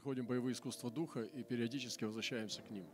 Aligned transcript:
проходим 0.00 0.24
боевые 0.24 0.54
искусства 0.54 0.90
духа 0.90 1.24
и 1.24 1.42
периодически 1.42 2.04
возвращаемся 2.04 2.62
к 2.62 2.70
ним. 2.70 2.86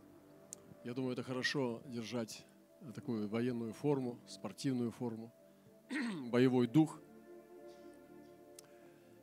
Я 0.83 0.93
думаю, 0.93 1.13
это 1.13 1.23
хорошо 1.23 1.81
держать 1.85 2.45
такую 2.93 3.29
военную 3.29 3.71
форму, 3.71 4.19
спортивную 4.27 4.91
форму, 4.91 5.33
боевой 6.29 6.67
дух. 6.67 6.99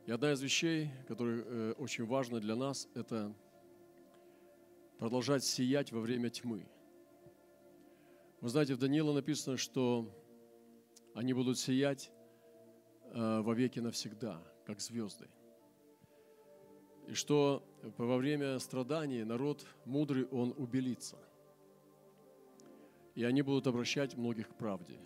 И 0.07 0.11
одна 0.11 0.31
из 0.31 0.41
вещей, 0.41 0.89
которая 1.07 1.43
э, 1.43 1.73
очень 1.73 2.07
важна 2.07 2.39
для 2.39 2.55
нас, 2.55 2.87
это 2.95 3.31
продолжать 4.97 5.43
сиять 5.43 5.91
во 5.91 5.99
время 5.99 6.31
тьмы. 6.31 6.65
Вы 8.41 8.49
знаете, 8.49 8.73
в 8.73 8.79
Даниила 8.79 9.13
написано, 9.13 9.57
что 9.57 10.09
они 11.13 11.33
будут 11.33 11.59
сиять 11.59 12.09
э, 13.11 13.41
во 13.41 13.53
веки 13.53 13.77
навсегда, 13.77 14.41
как 14.65 14.81
звезды. 14.81 15.29
И 17.07 17.13
что 17.13 17.63
во 17.97 18.17
время 18.17 18.59
страданий 18.59 19.23
народ 19.23 19.65
мудрый, 19.85 20.25
он 20.25 20.53
убелится. 20.57 21.17
И 23.13 23.23
они 23.23 23.41
будут 23.41 23.67
обращать 23.67 24.17
многих 24.17 24.49
к 24.49 24.55
правде. 24.55 24.99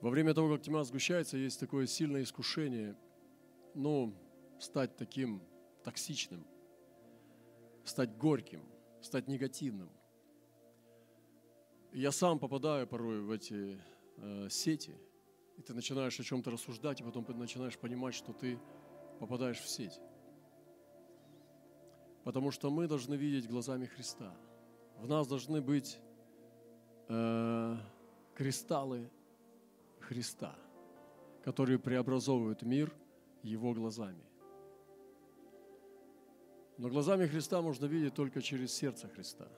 Во 0.00 0.10
время 0.10 0.34
того, 0.34 0.54
как 0.54 0.62
тьма 0.62 0.84
сгущается, 0.84 1.36
есть 1.36 1.58
такое 1.58 1.86
сильное 1.86 2.22
искушение, 2.22 2.96
ну, 3.74 4.14
стать 4.58 4.96
таким 4.96 5.42
токсичным, 5.84 6.46
стать 7.84 8.16
горьким, 8.16 8.64
стать 9.00 9.28
негативным. 9.28 9.90
Я 11.92 12.12
сам 12.12 12.38
попадаю 12.38 12.86
порой 12.86 13.20
в 13.20 13.30
эти 13.30 13.78
э, 14.16 14.48
сети, 14.50 14.96
и 15.56 15.62
ты 15.62 15.74
начинаешь 15.74 16.18
о 16.18 16.24
чем-то 16.24 16.50
рассуждать, 16.50 17.00
и 17.00 17.04
потом 17.04 17.24
начинаешь 17.38 17.78
понимать, 17.78 18.14
что 18.14 18.32
ты 18.32 18.58
попадаешь 19.18 19.60
в 19.60 19.68
сеть. 19.68 20.00
Потому 22.24 22.52
что 22.52 22.70
мы 22.70 22.86
должны 22.86 23.14
видеть 23.14 23.48
глазами 23.48 23.86
Христа. 23.86 24.32
В 24.98 25.08
нас 25.08 25.26
должны 25.26 25.60
быть 25.60 25.98
э, 27.08 27.76
кристаллы 28.34 29.10
Христа, 30.00 30.54
которые 31.42 31.78
преобразовывают 31.78 32.62
мир 32.62 32.94
Его 33.42 33.74
глазами. 33.74 34.22
Но 36.78 36.88
глазами 36.88 37.26
Христа 37.26 37.60
можно 37.60 37.86
видеть 37.86 38.14
только 38.14 38.40
через 38.40 38.72
сердце 38.72 39.08
Христа. 39.08 39.48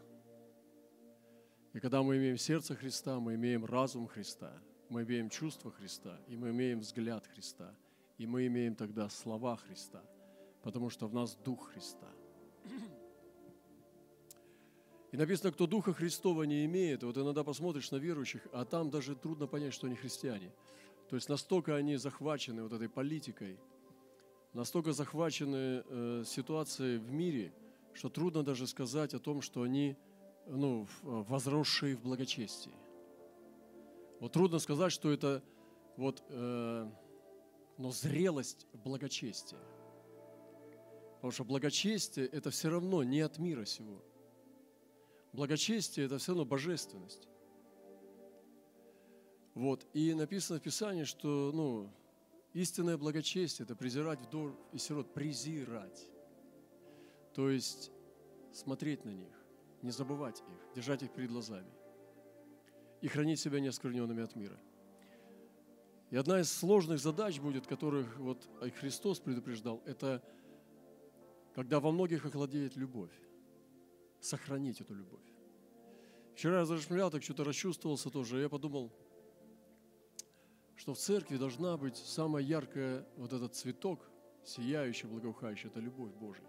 И 1.74 1.80
когда 1.80 2.02
мы 2.02 2.16
имеем 2.16 2.38
сердце 2.38 2.74
Христа, 2.74 3.20
мы 3.20 3.34
имеем 3.34 3.64
разум 3.64 4.06
Христа, 4.06 4.52
мы 4.88 5.02
имеем 5.02 5.28
чувство 5.28 5.70
Христа, 5.70 6.18
и 6.28 6.36
мы 6.36 6.50
имеем 6.50 6.80
взгляд 6.80 7.26
Христа, 7.26 7.74
и 8.16 8.26
мы 8.26 8.46
имеем 8.46 8.74
тогда 8.74 9.08
слова 9.08 9.56
Христа, 9.56 10.02
потому 10.62 10.88
что 10.88 11.08
в 11.08 11.14
нас 11.14 11.34
Дух 11.34 11.72
Христа– 11.72 12.08
и 15.12 15.16
написано, 15.16 15.52
кто 15.52 15.66
Духа 15.66 15.92
Христова 15.92 16.44
не 16.44 16.64
имеет, 16.64 17.02
вот 17.02 17.16
иногда 17.16 17.44
посмотришь 17.44 17.90
на 17.90 17.96
верующих, 17.96 18.46
а 18.52 18.64
там 18.64 18.90
даже 18.90 19.14
трудно 19.14 19.46
понять, 19.46 19.74
что 19.74 19.86
они 19.86 19.96
христиане. 19.96 20.52
То 21.08 21.16
есть 21.16 21.28
настолько 21.28 21.76
они 21.76 21.96
захвачены 21.96 22.62
вот 22.62 22.72
этой 22.72 22.88
политикой, 22.88 23.58
настолько 24.52 24.92
захвачены 24.92 25.84
э, 25.86 26.24
ситуацией 26.26 26.98
в 26.98 27.12
мире, 27.12 27.52
что 27.92 28.08
трудно 28.08 28.42
даже 28.42 28.66
сказать 28.66 29.14
о 29.14 29.18
том, 29.18 29.42
что 29.42 29.62
они 29.62 29.96
ну, 30.46 30.86
возросшие 31.02 31.96
в 31.96 32.02
благочестии. 32.02 32.74
Вот 34.20 34.32
трудно 34.32 34.58
сказать, 34.58 34.92
что 34.92 35.10
это 35.10 35.42
вот, 35.96 36.22
э, 36.28 36.90
но 37.78 37.90
зрелость 37.90 38.66
благочестия. 38.72 39.58
Потому 41.24 41.32
что 41.32 41.44
благочестие– 41.44 42.26
это 42.32 42.50
все 42.50 42.68
равно 42.68 43.02
не 43.02 43.20
от 43.20 43.38
мира 43.38 43.64
сего– 43.64 44.04
Благочестие– 45.34 46.06
это 46.06 46.18
все 46.18 46.30
равно 46.30 46.44
божественность. 46.44 47.28
Вот. 49.54 49.84
И 49.92 50.14
написано 50.14 50.60
в 50.60 50.62
Писании, 50.62 51.02
что 51.02 51.50
ну, 51.52 51.90
истинное 52.52 52.96
благочестие– 52.96 53.64
это 53.66 53.74
презирать 53.74 54.20
вдов 54.20 54.52
и 54.72 54.78
сирот, 54.78 55.12
презирать. 55.12 56.06
То 57.34 57.50
есть 57.50 57.90
смотреть 58.52 59.04
на 59.04 59.10
них, 59.10 59.34
не 59.82 59.90
забывать 59.90 60.40
их, 60.40 60.74
держать 60.76 61.02
их 61.02 61.12
перед 61.12 61.30
глазами 61.30 61.72
и 63.00 63.08
хранить 63.08 63.40
себя 63.40 63.58
неоскверненными 63.58 64.22
от 64.22 64.36
мира. 64.36 64.60
И 66.10 66.16
одна 66.16 66.40
из 66.40 66.52
сложных 66.52 67.00
задач 67.00 67.40
будет, 67.40 67.66
которых 67.66 68.18
вот 68.18 68.48
Христос 68.78 69.18
предупреждал, 69.18 69.82
это 69.84 70.22
когда 71.54 71.80
во 71.80 71.92
многих 71.92 72.26
охладеет 72.26 72.76
любовь 72.76 73.12
сохранить 74.20 74.80
эту 74.80 74.94
любовь. 74.94 75.22
Вчера 76.34 76.54
я 76.54 76.60
размышлял, 76.62 77.10
так 77.10 77.22
что-то 77.22 77.44
расчувствовался 77.44 78.10
тоже. 78.10 78.40
Я 78.40 78.48
подумал, 78.48 78.90
что 80.74 80.94
в 80.94 80.98
церкви 80.98 81.36
должна 81.36 81.76
быть 81.76 81.96
самая 81.96 82.42
яркая 82.42 83.06
вот 83.16 83.32
этот 83.32 83.54
цветок, 83.54 84.00
сияющий, 84.44 85.06
благоухающий, 85.06 85.68
это 85.68 85.80
любовь 85.80 86.12
Божья. 86.14 86.48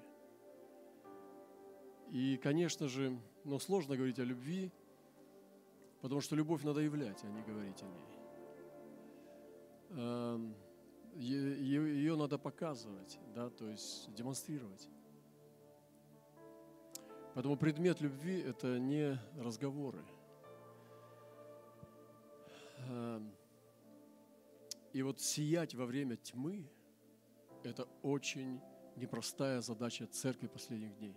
И, 2.11 2.37
конечно 2.41 2.87
же, 2.87 3.19
но 3.43 3.59
сложно 3.59 3.95
говорить 3.95 4.19
о 4.19 4.23
любви, 4.23 4.71
потому 6.01 6.21
что 6.21 6.35
любовь 6.35 6.63
надо 6.63 6.79
являть, 6.81 7.23
а 7.23 7.27
не 7.27 7.41
говорить 7.43 7.83
о 7.83 7.87
ней. 10.47 10.55
Ее 11.15 12.15
надо 12.17 12.37
показывать, 12.37 13.19
да, 13.33 13.49
то 13.49 13.69
есть 13.69 14.13
демонстрировать. 14.13 14.89
Поэтому 17.33 17.57
предмет 17.57 18.01
любви– 18.01 18.39
это 18.47 18.79
не 18.79 19.17
разговоры. 19.37 20.03
Эм, 22.89 23.31
и 24.93 25.01
вот 25.01 25.19
сиять 25.19 25.73
во 25.73 25.85
время 25.85 26.17
тьмы– 26.17 26.69
это 27.63 27.87
очень 28.01 28.61
непростая 28.95 29.61
задача 29.61 30.07
церкви 30.07 30.47
последних 30.47 30.97
дней. 30.97 31.15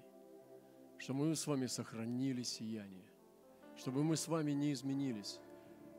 Чтобы 0.99 1.27
мы 1.27 1.37
с 1.37 1.47
вами 1.47 1.67
сохранили 1.67 2.43
сияние, 2.43 3.07
чтобы 3.77 4.03
мы 4.03 4.17
с 4.17 4.27
вами 4.29 4.53
не 4.53 4.73
изменились 4.73 5.41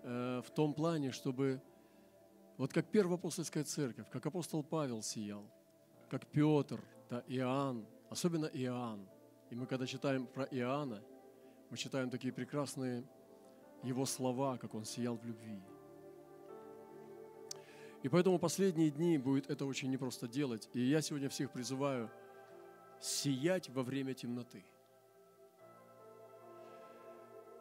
э, 0.04 0.42
в 0.46 0.52
том 0.52 0.74
плане, 0.74 1.12
чтобы 1.12 1.62
вот 2.60 2.72
как 2.72 2.86
первая 2.92 3.18
апостольская 3.18 3.64
церковь, 3.64 4.08
как 4.12 4.24
апостол 4.24 4.62
Павел 4.62 5.02
сиял, 5.02 5.44
как 6.12 6.28
Петр, 6.28 6.80
да, 7.10 7.24
Иоанн, 7.28 7.88
особенно 8.12 8.46
Иоанн– 8.46 9.10
и 9.50 9.56
мы, 9.56 9.66
когда 9.66 9.88
читаем 9.88 10.28
про 10.28 10.44
Иоанна, 10.46 11.02
мы 11.72 11.78
читаем 11.78 12.10
такие 12.10 12.32
прекрасные 12.32 13.04
его 13.84 14.06
слова, 14.06 14.58
как 14.58 14.76
он 14.76 14.86
сиял 14.86 15.18
в 15.18 15.26
любви. 15.26 15.60
И 18.04 18.10
поэтому 18.10 18.38
последние 18.38 18.92
дни 18.92 19.18
будет 19.18 19.50
это 19.50 19.66
очень 19.66 19.90
непросто 19.90 20.28
делать. 20.28 20.70
И 20.74 20.82
я 20.82 21.02
сегодня 21.02 21.30
всех 21.30 21.52
призываю 21.52 22.12
сиять 23.02 23.70
во 23.70 23.84
время 23.84 24.14
темноты 24.14 24.64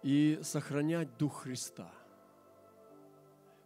и 0.03 0.39
сохранять 0.43 1.17
Дух 1.17 1.43
Христа. 1.43 1.91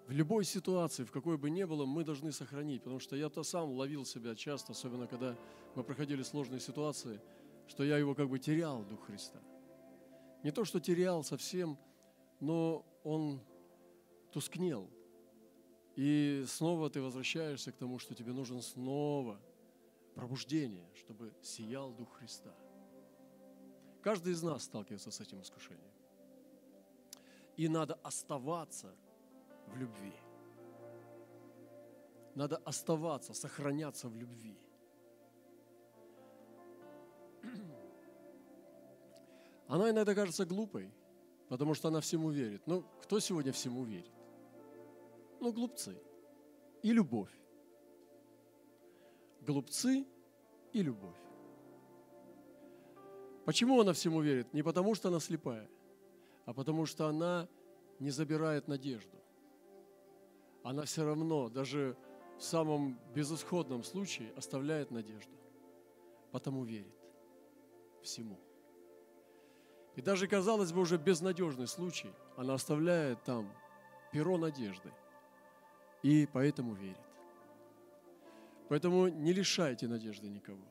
В 0.06 0.10
любой 0.10 0.44
ситуации, 0.44 1.04
в 1.04 1.12
какой 1.12 1.38
бы 1.38 1.48
ни 1.50 1.64
было, 1.64 1.86
мы 1.86 2.04
должны 2.04 2.32
сохранить, 2.32 2.82
потому 2.82 3.00
что 3.00 3.16
я-то 3.16 3.42
сам 3.42 3.70
ловил 3.70 4.04
себя 4.04 4.34
часто, 4.34 4.72
особенно 4.72 5.06
когда 5.06 5.36
мы 5.74 5.84
проходили 5.84 6.22
сложные 6.22 6.60
ситуации– 6.60 7.20
что 7.66 7.84
я 7.84 7.98
его 7.98 8.14
как 8.14 8.28
бы 8.28 8.38
терял, 8.38 8.84
Дух 8.84 9.06
Христа. 9.06 9.40
Не 10.42 10.50
то, 10.50 10.64
что 10.64 10.80
терял 10.80 11.22
совсем, 11.24 11.78
но 12.40 12.84
он 13.04 13.40
тускнел. 14.32 14.90
И 15.94 16.44
снова 16.48 16.90
ты 16.90 17.00
возвращаешься 17.00 17.72
к 17.72 17.76
тому, 17.76 17.98
что 17.98 18.14
тебе 18.14 18.32
нужен 18.32 18.60
снова 18.62 19.40
пробуждение, 20.14 20.88
чтобы 20.94 21.32
сиял 21.42 21.92
Дух 21.92 22.12
Христа. 22.18 22.54
Каждый 24.02 24.32
из 24.32 24.42
нас 24.42 24.64
сталкивается 24.64 25.10
с 25.10 25.20
этим 25.20 25.40
искушением. 25.40 25.92
И 27.56 27.68
надо 27.68 27.94
оставаться 28.02 28.94
в 29.66 29.76
любви. 29.76 30.12
Надо 32.34 32.56
оставаться, 32.64 33.34
сохраняться 33.34 34.08
в 34.08 34.16
любви– 34.16 34.58
Она 39.72 39.88
иногда 39.88 40.14
кажется 40.14 40.44
глупой, 40.44 40.92
потому 41.48 41.72
что 41.72 41.88
она 41.88 42.02
всему 42.02 42.28
верит. 42.28 42.60
Ну, 42.66 42.84
кто 43.00 43.20
сегодня 43.20 43.52
всему 43.52 43.84
верит? 43.84 44.12
Ну, 45.40 45.50
глупцы 45.50 45.96
и 46.82 46.92
любовь. 46.92 47.32
Глупцы 49.40 50.04
и 50.74 50.82
любовь. 50.82 51.16
Почему 53.46 53.80
она 53.80 53.94
всему 53.94 54.20
верит? 54.20 54.52
Не 54.52 54.62
потому, 54.62 54.94
что 54.94 55.08
она 55.08 55.20
слепая, 55.20 55.66
а 56.44 56.52
потому, 56.52 56.84
что 56.84 57.06
она 57.06 57.48
не 57.98 58.10
забирает 58.10 58.68
надежду. 58.68 59.21
Она 60.62 60.84
все 60.84 61.04
равно, 61.04 61.48
даже 61.48 61.96
в 62.38 62.42
самом 62.42 62.98
безысходном 63.14 63.84
случае, 63.84 64.32
оставляет 64.36 64.90
надежду. 64.90 65.32
потому 66.30 66.64
верит 66.64 66.94
всему. 68.02 68.40
И 69.94 70.00
даже, 70.00 70.26
казалось 70.26 70.72
бы, 70.72 70.80
уже 70.80 70.96
безнадежный 70.96 71.66
случай, 71.66 72.10
она 72.36 72.54
оставляет 72.54 73.22
там 73.22 73.52
перо 74.12 74.38
надежды 74.38 74.90
и 76.02 76.26
поэтому 76.32 76.74
верит. 76.74 76.98
Поэтому 78.68 79.08
не 79.08 79.32
лишайте 79.32 79.86
надежды 79.86 80.28
никого. 80.28 80.64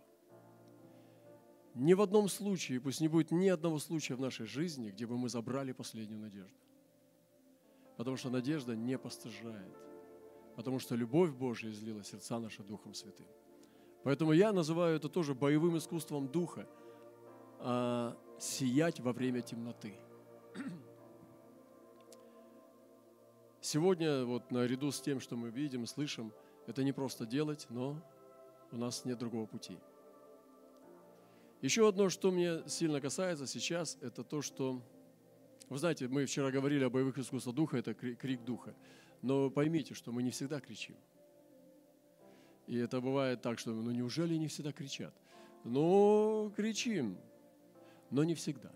Ни 1.76 1.94
в 1.94 2.02
одном 2.02 2.28
случае, 2.28 2.82
пусть 2.82 3.00
не 3.00 3.08
будет 3.08 3.32
ни 3.32 3.48
одного 3.48 3.80
случая 3.80 4.16
в 4.16 4.20
нашей 4.20 4.46
жизни, 4.46 4.90
где 4.90 5.06
бы 5.06 5.18
мы 5.18 5.30
забрали 5.30 5.72
последнюю 5.72 6.20
надежду. 6.20 6.58
Потому 7.98 8.18
что 8.18 8.30
надежда 8.30 8.76
не 8.76 8.98
постыжает. 8.98 9.78
Потому 10.56 10.80
что 10.80 10.96
любовь 10.96 11.32
Божья 11.32 11.70
излила 11.70 12.04
сердца 12.04 12.40
наши 12.40 12.64
Духом 12.64 12.94
Святым. 12.94 13.28
Поэтому 14.04 14.32
я 14.34 14.52
называю 14.52 14.96
это 14.96 15.10
тоже 15.10 15.36
боевым 15.36 15.78
искусством 15.78 16.28
Духа 16.28 16.68
а, 17.60 18.18
сиять 18.40 19.00
во 19.00 19.14
время 19.14 19.42
темноты. 19.42 19.94
Сегодня, 23.62 24.26
вот 24.26 24.50
наряду 24.52 24.92
с 24.92 25.00
тем, 25.00 25.20
что 25.20 25.36
мы 25.36 25.52
видим, 25.52 25.86
слышим, 25.86 26.34
это 26.66 26.84
не 26.84 26.92
просто 26.92 27.26
делать, 27.28 27.68
но 27.70 28.02
у 28.72 28.78
нас 28.78 29.06
нет 29.06 29.20
другого 29.20 29.46
пути. 29.46 29.78
Еще 31.62 31.88
одно, 31.88 32.10
что 32.10 32.32
мне 32.32 32.68
сильно 32.68 33.00
касается 33.00 33.46
сейчас, 33.46 33.98
это 34.02 34.24
то, 34.24 34.42
что, 34.42 34.82
вы 35.72 35.78
знаете, 35.78 36.10
мы 36.10 36.26
вчера 36.26 36.52
говорили 36.52 36.84
о 36.84 36.90
боевых 36.90 37.18
искусствах 37.18 37.56
духа, 37.56 37.78
это 37.78 37.94
крик 37.94 38.44
духа. 38.44 38.76
Но 39.22 39.50
поймите, 39.50 39.94
что 39.94 40.12
мы 40.12 40.22
не 40.22 40.30
всегда 40.30 40.60
кричим. 40.60 40.98
И 42.68 42.76
это 42.76 43.00
бывает 43.00 43.42
так, 43.42 43.58
что 43.58 43.72
ну 43.72 43.90
неужели 43.92 44.36
не 44.36 44.48
всегда 44.48 44.74
кричат? 44.74 45.14
Ну, 45.64 46.52
кричим, 46.58 47.18
но 48.10 48.26
не 48.26 48.36
всегда. 48.36 48.70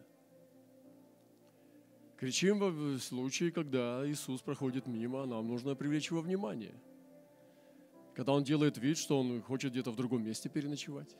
Кричим 2.17 2.59
в 2.59 2.99
случае, 2.99 3.51
когда 3.51 4.09
Иисус 4.09 4.41
проходит 4.41 4.87
мимо, 4.87 5.23
а 5.23 5.25
нам 5.25 5.49
нужно 5.49 5.75
привлечь 5.75 6.11
его 6.11 6.21
внимание. 6.21 6.75
Когда 8.13 8.31
он 8.31 8.45
делает 8.45 8.77
вид, 8.77 8.97
что 8.97 9.19
он 9.19 9.41
хочет 9.41 9.73
где-то 9.73 9.91
в 9.91 9.97
другом 9.97 10.23
месте 10.23 10.47
переночевать. 10.47 11.13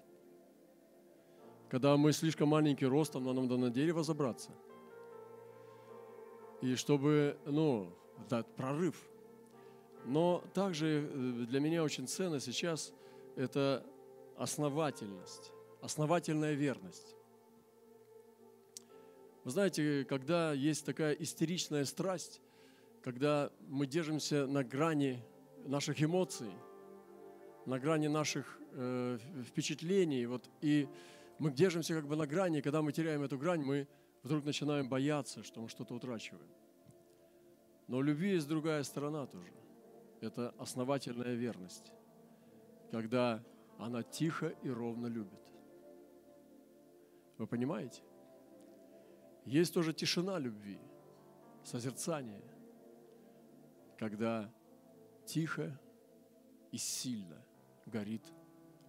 Когда 1.68 1.98
мы 1.98 2.14
слишком 2.14 2.48
маленький 2.48 2.86
ростом, 2.86 3.26
нам 3.26 3.36
надо 3.36 3.58
на 3.58 3.70
дерево 3.70 4.04
забраться. 4.04 4.52
И 6.62 6.76
чтобы, 6.76 7.38
ну, 7.46 7.92
дать 8.30 8.48
прорыв. 8.56 8.96
Но 10.06 10.44
также 10.54 11.10
э, 11.12 11.46
для 11.48 11.60
меня 11.60 11.84
очень 11.84 12.08
ценно 12.08 12.40
сейчас 12.40 12.94
это 13.36 13.86
основательность, 14.38 15.52
основательная 15.82 16.54
верность. 16.54 17.16
Вы 19.44 19.52
знаете, 19.52 20.06
когда 20.10 20.54
есть 20.54 20.86
такая 20.86 21.14
истеричная 21.14 21.86
страсть, 21.86 22.42
когда 23.04 23.52
мы 23.68 23.86
держимся 23.86 24.48
на 24.48 24.64
грани 24.64 25.24
наших 25.66 26.02
эмоций, 26.02 26.52
на 27.66 27.80
грани 27.80 28.08
наших 28.08 28.60
э, 28.72 29.18
впечатлений, 29.48 30.26
вот, 30.26 30.50
и 30.62 30.88
мы 31.40 31.52
держимся 31.52 31.94
как 31.94 32.08
бы 32.08 32.16
на 32.16 32.26
грани, 32.26 32.62
когда 32.62 32.82
мы 32.82 32.92
теряем 32.92 33.22
эту 33.22 33.38
грань, 33.38 33.62
мы 33.62 33.88
вдруг 34.26 34.44
начинаем 34.44 34.90
бояться, 34.90 35.44
что 35.44 35.62
мы 35.62 35.70
что-то 35.70 35.94
утрачиваем. 35.94 36.50
Но 37.88 37.98
у 37.98 38.02
любви 38.02 38.32
есть 38.32 38.48
другая 38.48 38.82
сторона 38.82 39.28
тоже. 39.28 39.54
Это 40.20 40.50
основательная 40.58 41.36
верность, 41.36 41.92
когда 42.90 43.44
она 43.78 44.02
тихо 44.02 44.48
и 44.64 44.70
ровно 44.70 45.06
любит. 45.06 45.54
Вы 47.38 47.46
понимаете? 47.46 48.02
Есть 49.46 49.76
тоже 49.76 49.94
тишина 49.94 50.40
любви, 50.40 50.80
созерцание, 51.64 52.42
когда 54.00 54.52
тихо 55.26 55.80
и 56.72 56.78
сильно 56.78 57.46
горит 57.86 58.26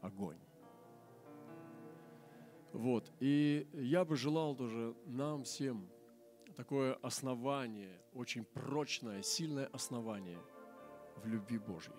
огонь. 0.01 0.46
Вот. 2.77 3.11
И 3.21 3.67
я 3.73 4.05
бы 4.05 4.17
желал 4.17 4.55
тоже 4.55 4.95
нам 5.07 5.45
всем 5.45 5.89
такое 6.57 6.93
основание, 7.03 7.99
очень 8.13 8.45
прочное, 8.45 9.23
сильное 9.23 9.67
основание 9.73 10.39
в 11.17 11.27
любви 11.27 11.57
Божьей. 11.57 11.97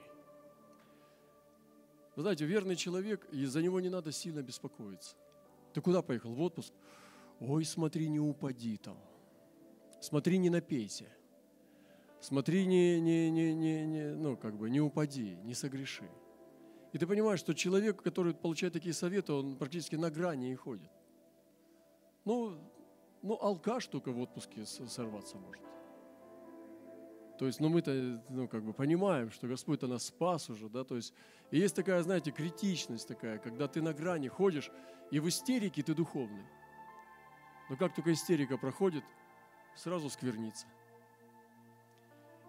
Вы 2.15 2.21
знаете, 2.21 2.45
верный 2.45 2.75
человек, 2.75 3.27
и 3.31 3.45
за 3.45 3.63
него 3.63 3.79
не 3.79 3.89
надо 3.89 4.11
сильно 4.11 4.43
беспокоиться. 4.43 5.15
Ты 5.73 5.81
куда 5.81 6.03
поехал? 6.03 6.35
В 6.35 6.41
отпуск? 6.41 6.71
Ой, 7.39 7.65
смотри, 7.65 8.07
не 8.07 8.19
упади 8.19 8.77
там. 8.77 8.99
Смотри, 9.99 10.37
не 10.37 10.51
напейся. 10.51 11.05
Смотри, 12.19 12.67
не, 12.67 13.01
не, 13.01 13.31
не, 13.31 13.55
не, 13.55 13.85
не, 13.85 14.15
ну, 14.15 14.37
как 14.37 14.55
бы, 14.55 14.69
не 14.69 14.79
упади, 14.79 15.37
не 15.43 15.55
согреши. 15.55 16.07
И 16.97 16.99
ты 16.99 17.05
понимаешь, 17.05 17.39
что 17.39 17.53
человек, 17.53 18.01
который 18.01 18.33
получает 18.33 18.73
такие 18.73 18.91
советы, 18.91 19.31
он 19.31 19.55
практически 19.55 19.95
на 19.95 20.09
грани 20.09 20.51
и 20.51 20.55
ходит. 20.55 20.89
Ну, 22.25 22.57
ну 23.21 23.37
алкаш 23.39 23.85
только 23.85 24.11
в 24.11 24.19
отпуске 24.19 24.65
сорваться 24.65 25.37
может. 25.37 25.63
То 27.37 27.45
есть, 27.45 27.59
ну 27.59 27.69
мы-то, 27.69 27.91
ну 28.29 28.47
как 28.47 28.63
бы 28.63 28.73
понимаем, 28.73 29.29
что 29.29 29.47
Господь-то 29.47 29.85
нас 29.85 30.07
спас 30.07 30.49
уже, 30.49 30.69
да, 30.69 30.83
то 30.83 30.95
есть, 30.95 31.13
и 31.51 31.59
есть 31.59 31.75
такая, 31.75 32.01
знаете, 32.01 32.31
критичность 32.31 33.07
такая, 33.07 33.37
когда 33.37 33.67
ты 33.67 33.83
на 33.83 33.93
грани 33.93 34.27
ходишь, 34.27 34.71
и 35.11 35.19
в 35.19 35.29
истерике 35.29 35.83
ты 35.83 35.93
духовный. 35.93 36.47
Но 37.69 37.77
как 37.77 37.93
только 37.93 38.11
истерика 38.11 38.57
проходит, 38.57 39.03
сразу 39.75 40.09
сквернится. 40.09 40.65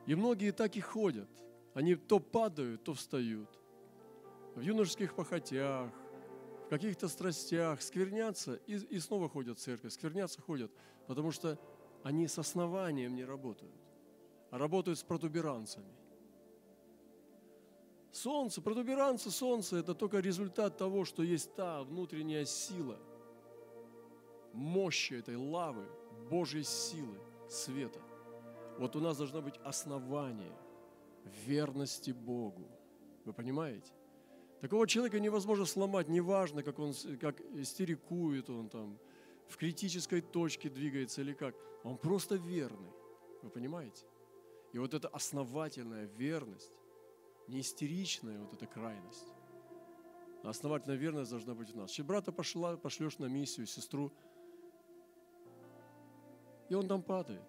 И 0.07 0.15
многие 0.15 0.53
так 0.53 0.75
и 0.75 0.81
ходят. 0.81 1.29
Они 1.75 1.97
то 1.97 2.19
падают, 2.19 2.85
то 2.85 2.95
встают. 2.95 3.58
В 4.59 4.61
юношеских 4.61 5.15
похотях, 5.15 5.89
в 6.67 6.69
каких-то 6.69 7.07
страстях, 7.07 7.81
сквернятся 7.81 8.55
и, 8.67 8.75
и 8.75 8.99
снова 8.99 9.29
ходят 9.29 9.59
в 9.59 9.63
церковь, 9.63 9.93
сквернятся, 9.93 10.43
ходят, 10.43 10.73
потому 11.07 11.31
что 11.31 11.57
они 12.03 12.27
с 12.27 12.39
основанием 12.39 13.15
не 13.15 13.25
работают, 13.25 13.75
а 14.51 14.59
работают 14.59 14.99
с 14.99 15.05
протуберанцами. 15.05 15.95
Солнце, 18.11 18.61
протуберанцы 18.61 19.31
солнца– 19.31 19.77
это 19.79 19.95
только 19.95 20.19
результат 20.19 20.77
того, 20.77 21.05
что 21.05 21.23
есть 21.23 21.55
та 21.55 21.85
внутренняя 21.85 22.45
сила– 22.45 22.99
мощи 24.53 25.15
этой 25.15 25.37
лавы, 25.37 25.87
Божьей 26.29 26.65
силы, 26.65 27.21
света. 27.49 28.01
Вот 28.77 28.97
у 28.97 29.01
нас 29.01 29.17
должно 29.19 29.41
быть 29.41 29.57
основание 29.63 30.57
верности 31.47 32.11
Богу. 32.11 32.69
Вы 33.25 33.33
понимаете? 33.33 33.93
Такого 34.61 34.87
человека 34.87 35.21
невозможно 35.21 35.65
сломать, 35.65 36.09
неважно, 36.09 36.63
как 36.63 36.79
он 36.79 36.95
как 37.21 37.41
истерикует, 37.55 38.51
он 38.51 38.69
там 38.69 38.99
в 39.47 39.57
критической 39.57 40.21
точке 40.21 40.69
двигается 40.69 41.21
или 41.21 41.33
как. 41.33 41.55
Он 41.85 41.97
просто 41.97 42.35
верный. 42.35 42.91
Вы 43.43 43.51
понимаете? 43.51 44.05
И 44.73 44.79
вот 44.79 44.95
эта 44.95 45.09
основательная 45.09 46.07
верность, 46.07 46.73
не 47.47 47.61
истеричная 47.61 48.39
вот 48.41 48.53
эта 48.53 48.67
крайность, 48.67 49.33
а 50.43 50.51
основательная 50.51 50.97
верность 50.97 51.31
должна 51.31 51.55
быть 51.55 51.71
в 51.71 51.77
нас. 51.77 51.91
Если 51.91 52.03
брата 52.03 52.33
пошла, 52.33 52.77
пошлешь 52.77 53.19
на 53.19 53.27
миссию, 53.27 53.67
сестру– 53.67 54.13
и 56.69 56.75
он 56.75 56.87
там 56.87 57.03
падает, 57.03 57.43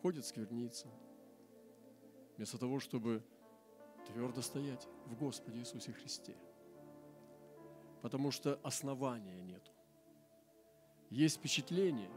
ходит 0.00 0.24
скверниться. 0.24 0.86
Вместо 2.36 2.56
того, 2.58 2.78
чтобы 2.80 3.22
твердо 4.06 4.42
стоять 4.42 4.88
в 5.06 5.16
Господе 5.16 5.58
Иисусе 5.58 5.92
Христе. 5.92 6.36
Потому 8.02 8.30
что 8.30 8.58
основания 8.62 9.40
нету. 9.40 9.70
Есть 11.10 11.36
впечатления, 11.36 12.10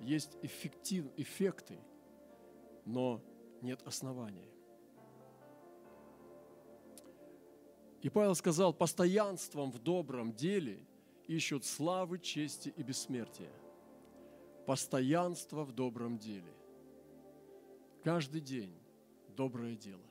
есть 0.00 0.36
эффектив, 0.42 1.06
эффекты, 1.16 1.78
но 2.84 3.20
нет 3.62 3.82
основания. 3.86 4.48
И 8.02 8.08
Павел 8.08 8.34
сказал, 8.34 8.72
постоянством 8.72 9.72
в 9.72 9.78
добром 9.78 10.32
деле 10.32 10.86
ищут 11.26 11.64
славы, 11.64 12.18
чести 12.18 12.68
и 12.68 12.82
бессмертия– 12.82 13.52
постоянство 14.66 15.64
в 15.64 15.72
добром 15.72 16.18
деле. 16.18 16.52
Каждый 18.02 18.40
день 18.40 18.74
доброе 19.36 19.76
дело. 19.76 20.02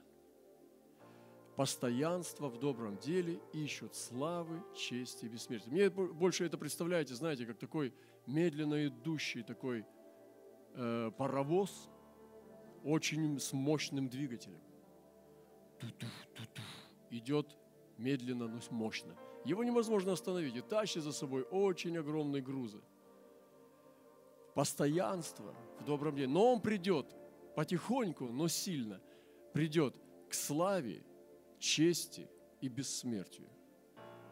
Постоянство 1.56 2.50
в 2.50 2.60
добром 2.60 2.98
деле 2.98 3.40
ищут 3.54 3.96
славы, 3.96 4.62
чести 4.76 5.26
и 5.26 5.30
бессмертия. 5.30 5.72
Мне 5.72 5.90
больше 5.90 6.46
это 6.46 6.58
представляете, 6.58 7.16
знаете, 7.16 7.46
как 7.46 7.58
такой 7.58 7.94
медленно 8.28 8.88
идущий 8.88 9.42
такой 9.42 9.86
э, 10.74 11.12
паровоз, 11.18 11.90
очень 12.84 13.40
с 13.40 13.54
мощным 13.54 14.10
двигателем. 14.10 14.60
Ту-ту, 15.80 16.08
ту-ту. 16.36 16.62
Идет 17.10 17.58
медленно, 17.98 18.48
но 18.48 18.60
мощно. 18.72 19.16
Его 19.46 19.64
невозможно 19.64 20.12
остановить 20.12 20.56
и 20.56 20.62
тащит 20.62 21.04
за 21.04 21.14
собой 21.14 21.44
очень 21.44 21.98
огромные 21.98 22.42
грузы. 22.42 22.82
Постоянство 24.54 25.56
в 25.80 25.86
добром 25.86 26.16
деле. 26.16 26.28
Но 26.28 26.54
он 26.54 26.62
придет 26.62 27.16
потихоньку, 27.56 28.26
но 28.26 28.50
сильно. 28.50 29.02
Придет 29.54 29.96
к 30.30 30.34
славе, 30.34 31.04
чести 31.60 32.28
и 32.62 32.68
бессмертию. 32.68 33.50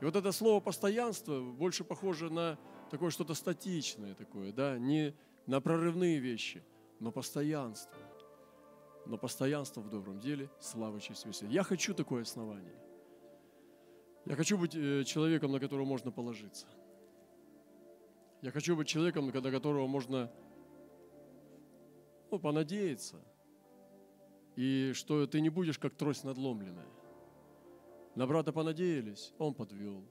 И 0.01 0.06
вот 0.06 0.15
это 0.15 0.32
слово 0.32 0.60
постоянство 0.60 1.42
больше 1.42 1.84
похоже 1.84 2.30
на 2.30 2.58
такое 2.89 3.10
что-то 3.10 3.34
статичное 3.34 4.15
такое, 4.15 4.51
да, 4.51 4.77
не 4.77 5.15
на 5.48 5.62
прорывные 5.62 6.20
вещи, 6.20 6.63
но 7.00 7.12
постоянство. 7.12 7.98
Но 9.06 9.18
постоянство 9.18 9.82
в 9.82 9.89
добром 9.89 10.20
деле, 10.20 10.50
слава, 10.60 11.00
честь, 11.01 11.25
веселье. 11.25 11.53
Я 11.53 11.63
хочу 11.63 11.94
такое 11.94 12.22
основание. 12.22 12.80
Я 14.25 14.36
хочу 14.36 14.58
быть 14.58 14.74
э, 14.75 15.03
человеком, 15.03 15.51
на 15.51 15.60
которого 15.60 15.86
можно 15.86 16.12
положиться. 16.12 16.68
Я 18.42 18.51
хочу 18.51 18.75
быть 18.75 18.88
человеком, 18.88 19.27
на 19.27 19.51
которого 19.51 19.88
можно 19.88 20.32
ну, 22.32 22.39
понадеяться. 22.39 23.18
И 24.56 24.92
что 24.94 25.25
ты 25.27 25.42
не 25.42 25.50
будешь 25.50 25.80
как 25.80 25.96
трость 25.96 26.24
надломленная. 26.24 26.88
На 28.15 28.27
брата 28.27 28.53
понадеялись, 28.53 29.34
он 29.39 29.53
подвел. 29.53 30.03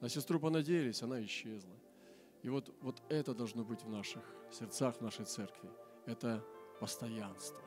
На 0.00 0.08
сестру 0.08 0.38
понадеялись, 0.38 1.02
она 1.02 1.24
исчезла. 1.24 1.74
И 2.42 2.48
вот, 2.48 2.74
вот 2.82 3.02
это 3.08 3.34
должно 3.34 3.64
быть 3.64 3.82
в 3.82 3.88
наших 3.88 4.22
сердцах, 4.52 4.96
в 4.96 5.00
нашей 5.00 5.24
церкви. 5.24 5.70
Это 6.06 6.44
постоянство. 6.78 7.62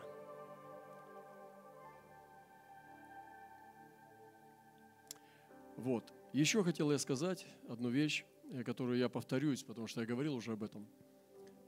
Вот. 5.76 6.14
Еще 6.32 6.64
хотел 6.64 6.92
я 6.92 7.00
сказать 7.00 7.48
одну 7.68 7.90
вещь, 7.90 8.24
э, 8.52 8.64
которую 8.64 9.00
я 9.00 9.10
повторюсь, 9.10 9.64
потому 9.64 9.88
что 9.88 10.02
я 10.02 10.08
говорил 10.08 10.36
уже 10.36 10.54
об 10.54 10.64
этом, 10.64 10.88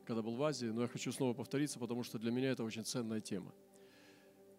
когда 0.06 0.22
был 0.22 0.36
в 0.36 0.44
Азии, 0.44 0.68
но 0.68 0.84
я 0.84 0.88
хочу 0.88 1.12
снова 1.12 1.34
повториться, 1.34 1.80
потому 1.80 2.04
что 2.04 2.20
для 2.20 2.32
меня 2.32 2.52
это 2.52 2.64
очень 2.64 2.86
ценная 2.86 3.22
тема. 3.22 3.52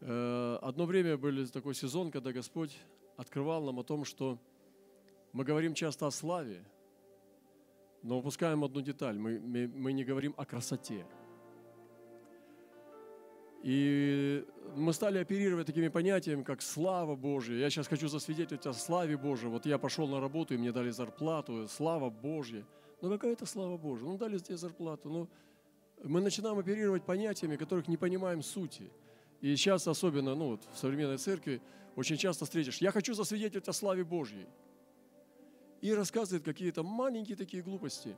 Э, 0.01 0.59
одно 0.61 0.85
время 0.87 1.17
был 1.17 1.47
такой 1.47 1.75
сезон, 1.75 2.11
когда 2.11 2.33
Господь 2.33 2.77
открывал 3.17 3.65
нам 3.65 3.79
о 3.79 3.85
том, 3.85 4.05
что 4.05 4.39
мы 5.33 5.45
говорим 5.45 5.75
часто 5.75 6.07
о 6.07 6.11
славе, 6.11 6.65
но 8.03 8.19
упускаем 8.19 8.63
одну 8.65 8.81
деталь. 8.81 9.19
Мы, 9.19 9.41
мы, 9.41 9.69
мы 9.69 9.93
не 9.93 10.05
говорим 10.05 10.35
о 10.37 10.45
красоте. 10.45 11.07
И 13.63 14.45
мы 14.77 14.93
стали 14.93 15.19
оперировать 15.19 15.67
такими 15.67 15.89
понятиями, 15.89 16.43
как 16.43 16.61
слава 16.61 17.17
Божья. 17.17 17.57
Я 17.57 17.71
сейчас 17.71 17.89
хочу 17.89 18.09
засвидетельствовать 18.09 18.67
о 18.67 18.79
славе 18.79 19.17
Божьей. 19.17 19.49
Вот 19.49 19.65
я 19.65 19.79
пошел 19.79 20.07
на 20.07 20.21
работу, 20.21 20.53
и 20.53 20.59
мне 20.59 20.71
дали 20.71 20.91
зарплату, 20.91 21.67
слава 21.69 22.11
Божья. 22.11 22.67
Ну 23.01 23.09
какая 23.09 23.33
это 23.33 23.47
слава 23.47 23.79
Божья? 23.79 24.05
Ну 24.05 24.19
дали 24.19 24.37
тебе 24.39 24.59
зарплату. 24.59 25.09
Ну, 25.09 25.29
мы 26.03 26.21
начинаем 26.21 26.59
оперировать 26.59 27.05
понятиями, 27.05 27.57
которых 27.57 27.89
не 27.89 27.97
понимаем 27.97 28.43
сути. 28.43 28.91
И 29.41 29.57
сейчас 29.57 29.89
особенно 29.89 30.35
ну, 30.35 30.51
вот, 30.51 30.69
в 30.73 30.77
современной 30.77 31.17
церкви 31.17 31.63
очень 31.97 32.17
часто 32.17 32.45
встретишь, 32.45 32.79
я 32.79 32.91
хочу 32.91 33.15
засвидетельствовать 33.15 33.69
о 33.69 33.73
славе 33.73 34.05
Божьей. 34.05 34.47
И 35.81 35.93
рассказывает 35.93 36.45
какие-то 36.45 36.83
маленькие 36.83 37.37
такие 37.37 37.63
глупости. 37.63 38.17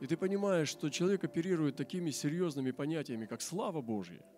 И 0.00 0.06
ты 0.06 0.16
понимаешь, 0.16 0.68
что 0.68 0.90
человек 0.90 1.24
оперирует 1.24 1.76
такими 1.76 2.10
серьезными 2.10 2.70
понятиями, 2.70 3.26
как 3.26 3.42
слава 3.42 3.80
Божья– 3.80 4.24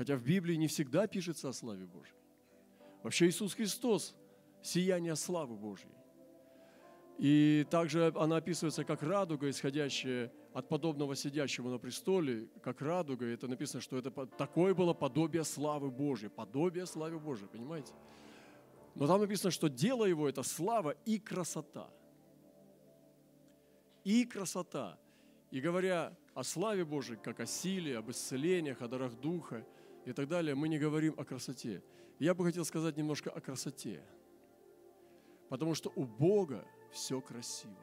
Хотя 0.00 0.16
в 0.16 0.22
Библии 0.22 0.54
не 0.54 0.66
всегда 0.66 1.06
пишется 1.06 1.50
о 1.50 1.52
славе 1.52 1.84
Божьей. 1.84 2.16
Вообще 3.02 3.28
Иисус 3.28 3.52
Христос– 3.52 4.14
сияние 4.62 5.14
славы 5.14 5.56
Божьей. 5.56 5.90
И 7.20 7.66
также 7.70 8.12
она 8.16 8.38
описывается 8.38 8.82
как 8.82 9.02
радуга, 9.02 9.50
исходящая 9.50 10.32
от 10.54 10.68
подобного 10.68 11.14
сидящего 11.14 11.68
на 11.68 11.78
престоле, 11.78 12.48
как 12.62 12.80
радуга. 12.80 13.26
Это 13.26 13.46
написано, 13.46 13.82
что 13.82 13.98
это 13.98 14.10
такое 14.10 14.74
было 14.74 14.94
подобие 14.94 15.44
славы 15.44 15.90
Божьей. 15.90 16.30
Подобие 16.30 16.86
славы 16.86 17.18
Божьей, 17.18 17.46
понимаете? 17.46 17.92
Но 18.94 19.06
там 19.06 19.20
написано, 19.20 19.50
что 19.50 19.68
дело 19.68 20.06
его– 20.06 20.28
это 20.30 20.42
слава 20.42 20.96
и 21.04 21.18
красота. 21.18 21.90
И 24.02 24.24
красота. 24.24 24.98
И 25.50 25.60
говоря 25.60 26.16
о 26.32 26.42
славе 26.42 26.86
Божьей, 26.86 27.16
как 27.16 27.40
о 27.40 27.46
силе, 27.46 27.98
об 27.98 28.10
исцелениях, 28.10 28.80
о 28.80 28.88
дарах 28.88 29.12
Духа– 29.20 29.64
и 30.06 30.12
так 30.12 30.28
далее, 30.28 30.54
мы 30.54 30.68
не 30.68 30.78
говорим 30.78 31.14
о 31.18 31.24
красоте. 31.24 31.82
Я 32.18 32.34
бы 32.34 32.44
хотел 32.44 32.64
сказать 32.64 32.96
немножко 32.96 33.30
о 33.30 33.40
красоте. 33.40 34.02
Потому 35.48 35.74
что 35.74 35.92
у 35.94 36.04
Бога 36.04 36.64
все 36.90 37.20
красиво. 37.20 37.76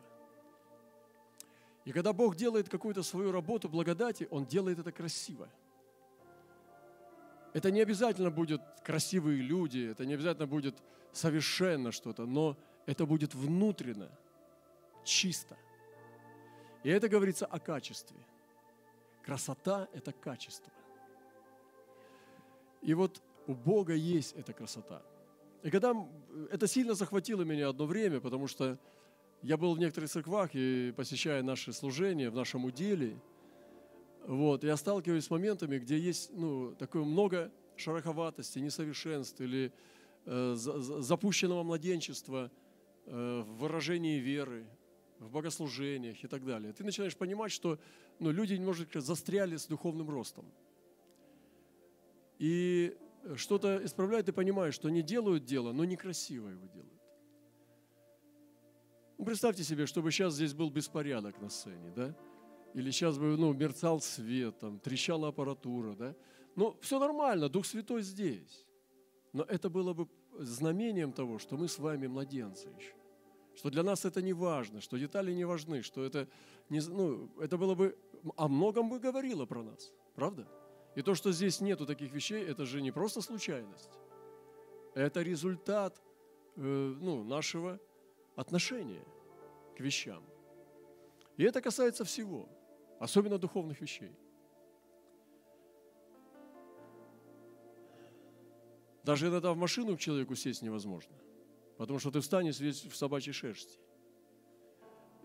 И 1.86 1.92
когда 1.92 2.12
Бог 2.12 2.36
делает 2.36 2.68
какую-то 2.68 3.02
свою 3.02 3.32
работу 3.32 3.70
благодати, 3.70 4.28
Он 4.30 4.46
делает 4.46 4.80
это 4.80 4.92
красиво. 4.92 5.48
Это 7.54 7.72
не 7.72 7.82
обязательно 7.82 8.30
будет 8.30 8.62
красивые 8.84 9.42
люди, 9.42 9.90
это 9.90 10.06
не 10.06 10.14
обязательно 10.14 10.48
будет 10.48 10.76
совершенно 11.12 11.92
что-то, 11.92 12.26
но 12.26 12.58
это 12.86 13.06
будет 13.06 13.34
внутренно, 13.34 14.12
чисто. 15.04 15.58
И 16.84 16.90
это 16.90 17.10
говорится 17.10 17.46
о 17.46 17.60
качестве. 17.60 18.18
Красота– 19.24 19.88
это 19.94 20.12
качество. 20.12 20.72
И 22.82 22.94
вот 22.94 23.22
у 23.48 23.54
Бога 23.54 23.94
есть 23.94 24.34
эта 24.34 24.54
красота. 24.54 25.02
И 25.68 25.70
когда 25.70 25.94
это 26.50 26.66
сильно 26.66 26.94
захватило 26.94 27.42
меня 27.42 27.68
одно 27.68 27.88
время, 27.88 28.22
потому 28.22 28.48
что 28.48 28.80
я 29.42 29.58
был 29.58 29.76
в 29.76 29.80
некоторых 29.80 30.10
церквах 30.10 30.52
и 30.54 30.94
посещая 30.96 31.44
наши 31.44 31.74
служения 31.74 32.30
в 32.30 32.36
нашем 32.36 32.64
уделе, 32.64 33.20
вот, 34.26 34.64
я 34.64 34.78
сталкиваюсь 34.78 35.26
с 35.26 35.30
моментами, 35.30 35.78
где 35.78 36.00
есть 36.00 36.32
ну, 36.32 36.74
такое 36.80 37.04
много 37.04 37.52
шероховатости, 37.76 38.60
несовершенств 38.60 39.42
или 39.42 39.74
э, 40.24 40.54
запущенного 40.56 41.64
младенчества 41.64 42.50
э, 43.06 43.44
в 43.46 43.58
выражении 43.58 44.20
веры, 44.20 44.66
в 45.20 45.30
богослужениях 45.32 46.24
и 46.24 46.28
так 46.28 46.46
далее. 46.46 46.72
Ты 46.72 46.86
начинаешь 46.86 47.18
понимать, 47.18 47.52
что 47.52 47.78
ну, 48.20 48.32
люди 48.32 48.54
немножечко 48.54 49.02
застряли 49.02 49.58
с 49.58 49.66
духовным 49.66 50.10
ростом– 50.10 50.46
и 52.40 52.96
что-то 53.36 53.84
исправляют 53.84 54.30
и 54.30 54.32
понимают, 54.32 54.74
что 54.74 54.88
они 54.88 55.02
делают 55.02 55.46
дело, 55.46 55.72
но 55.72 55.86
некрасиво 55.86 56.48
его 56.48 56.66
делают. 56.68 57.02
Ну, 59.18 59.26
представьте 59.26 59.64
себе, 59.64 59.86
чтобы 59.86 60.12
сейчас 60.12 60.36
здесь 60.36 60.54
был 60.54 60.70
беспорядок 60.70 61.42
на 61.42 61.50
сцене, 61.50 61.92
да? 61.96 62.16
Или 62.74 62.92
сейчас 62.92 63.18
бы 63.18 63.36
ну, 63.38 63.54
мерцал 63.54 64.00
свет, 64.00 64.60
там, 64.60 64.80
трещала 64.80 65.30
аппаратура, 65.30 65.96
да? 65.96 66.16
Ну, 66.56 66.78
все 66.82 67.00
нормально, 67.00 67.50
Дух 67.50 67.66
Святой 67.66 68.04
здесь. 68.04 68.66
Но 69.34 69.44
это 69.44 69.70
было 69.70 69.94
бы 69.94 70.08
знамением 70.40 71.12
того, 71.12 71.40
что 71.40 71.58
мы 71.58 71.68
с 71.68 71.80
вами 71.80 72.08
младенцы 72.08 72.70
еще. 72.70 72.94
Что 73.56 73.72
для 73.72 73.82
нас 73.82 74.06
это 74.06 74.22
не 74.22 74.34
важно, 74.34 74.82
что 74.82 74.98
детали 74.98 75.34
не 75.34 75.46
важны, 75.46 75.82
что 75.82 76.04
это, 76.04 76.28
не, 76.70 76.80
ну, 76.80 77.32
это 77.40 77.58
было 77.58 77.74
бы, 77.74 77.98
о 78.36 78.48
многом 78.48 78.90
бы 78.90 79.00
говорило 79.00 79.48
про 79.48 79.64
нас, 79.64 79.92
правда? 80.16 80.48
И 80.98 81.04
то, 81.04 81.14
что 81.14 81.32
здесь 81.32 81.62
нету 81.62 81.86
таких 81.86 82.12
вещей, 82.12 82.44
это 82.44 82.66
же 82.66 82.82
не 82.82 82.92
просто 82.92 83.22
случайность. 83.22 83.92
Это 84.96 85.22
результат 85.22 86.02
э, 86.56 86.60
ну, 86.60 87.24
нашего 87.24 87.80
отношения 88.36 89.06
к 89.78 89.80
вещам. 89.80 90.24
И 91.36 91.44
это 91.44 91.62
касается 91.62 92.04
всего, 92.04 92.50
особенно 93.00 93.38
духовных 93.38 93.80
вещей. 93.80 94.18
Даже 99.04 99.28
иногда 99.28 99.54
в 99.54 99.58
машину 99.58 99.98
к 99.98 100.00
человеку 100.00 100.34
сесть 100.34 100.64
невозможно, 100.64 101.16
потому 101.78 102.00
что 102.00 102.10
ты 102.10 102.22
встанешь 102.22 102.60
весь 102.60 102.84
в 102.84 102.96
собачьей 102.96 103.34
шерсти. 103.34 103.78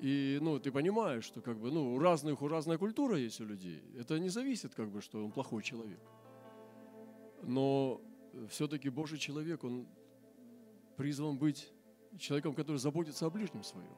И, 0.02 0.40
ну, 0.42 0.58
ты 0.58 0.72
понимаешь, 0.72 1.22
что 1.22 1.40
как 1.40 1.60
бы, 1.60 1.70
ну, 1.70 1.94
у 1.94 1.98
разных, 2.00 2.42
у 2.42 2.48
разная 2.48 2.76
культура 2.76 3.16
есть 3.16 3.40
у 3.40 3.44
людей. 3.44 3.84
Это 3.96 4.18
не 4.18 4.30
зависит, 4.30 4.74
как 4.74 4.90
бы, 4.90 5.00
что 5.00 5.24
он 5.24 5.30
плохой 5.30 5.62
человек. 5.62 6.00
Но 7.44 8.00
все-таки 8.48 8.88
Божий 8.88 9.18
человек, 9.18 9.62
он 9.62 9.86
призван 10.96 11.38
быть 11.38 11.72
человеком, 12.18 12.52
который 12.52 12.78
заботится 12.78 13.26
о 13.26 13.30
ближнем 13.30 13.62
своем. 13.62 13.94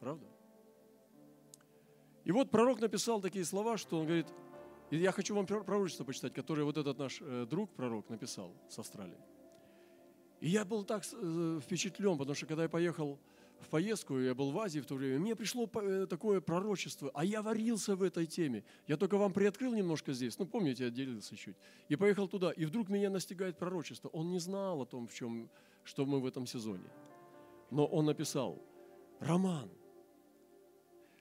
Правда? 0.00 0.26
И 2.24 2.32
вот 2.32 2.50
пророк 2.50 2.80
написал 2.80 3.20
такие 3.20 3.44
слова, 3.44 3.76
что 3.76 4.00
он 4.00 4.06
говорит, 4.06 4.26
и 4.90 4.96
я 4.96 5.12
хочу 5.12 5.36
вам 5.36 5.46
пророчество 5.46 6.02
почитать, 6.02 6.34
которое 6.34 6.64
вот 6.64 6.76
этот 6.76 6.98
наш 6.98 7.20
э, 7.20 7.46
друг, 7.48 7.70
пророк, 7.70 8.08
написал 8.08 8.52
с 8.68 8.80
Австралии. 8.80 9.20
И 10.40 10.48
я 10.48 10.64
был 10.64 10.82
так 10.82 11.04
э, 11.12 11.60
впечатлен, 11.62 12.18
потому 12.18 12.34
что 12.34 12.46
когда 12.46 12.64
я 12.64 12.68
поехал 12.68 13.20
в 13.60 13.68
поездку, 13.68 14.18
я 14.18 14.34
был 14.34 14.50
в 14.50 14.58
Азии 14.58 14.80
в 14.80 14.86
то 14.86 14.94
время, 14.94 15.18
мне 15.18 15.36
пришло 15.36 15.68
э, 15.74 16.06
такое 16.08 16.40
пророчество, 16.40 17.10
а 17.14 17.24
я 17.24 17.42
варился 17.42 17.94
в 17.94 18.02
этой 18.02 18.26
теме. 18.26 18.64
Я 18.86 18.96
только 18.96 19.16
вам 19.16 19.32
приоткрыл 19.32 19.74
немножко 19.74 20.12
здесь, 20.12 20.38
ну 20.38 20.46
помните, 20.46 20.84
я 20.84 20.90
делился 20.90 21.36
чуть. 21.36 21.56
И 21.88 21.96
поехал 21.96 22.28
туда, 22.28 22.50
и 22.50 22.64
вдруг 22.64 22.88
меня 22.88 23.10
настигает 23.10 23.58
пророчество. 23.58 24.08
Он 24.08 24.30
не 24.30 24.38
знал 24.38 24.82
о 24.82 24.86
том, 24.86 25.06
в 25.06 25.14
чем, 25.14 25.50
что 25.84 26.06
мы 26.06 26.20
в 26.20 26.26
этом 26.26 26.46
сезоне. 26.46 26.90
Но 27.70 27.86
он 27.86 28.06
написал, 28.06 28.62
Роман, 29.20 29.70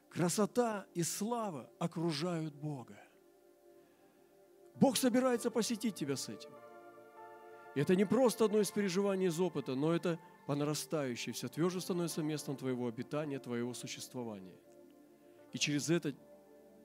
красота 0.10 0.86
и 0.94 1.04
слава 1.04 1.70
окружают 1.78 2.56
Бога. 2.56 2.98
Бог 4.76 4.96
собирается 4.96 5.52
посетить 5.52 5.96
тебя 5.96 6.16
с 6.16 6.30
этим. 6.30 6.50
И 7.76 7.82
это 7.82 7.96
не 7.96 8.06
просто 8.06 8.46
одно 8.46 8.60
из 8.60 8.72
переживаний 8.72 9.28
из 9.28 9.40
опыта, 9.40 9.76
но 9.76 9.94
это 9.94 10.20
по 10.50 10.56
нарастающей 10.56 11.32
все 11.32 11.48
тверже 11.48 11.80
становится 11.80 12.24
местом 12.24 12.58
твоего 12.58 12.88
обитания, 12.88 13.38
твоего 13.38 13.76
существования. 13.76 14.60
И 15.54 15.60
через 15.60 15.92
это 15.92 16.16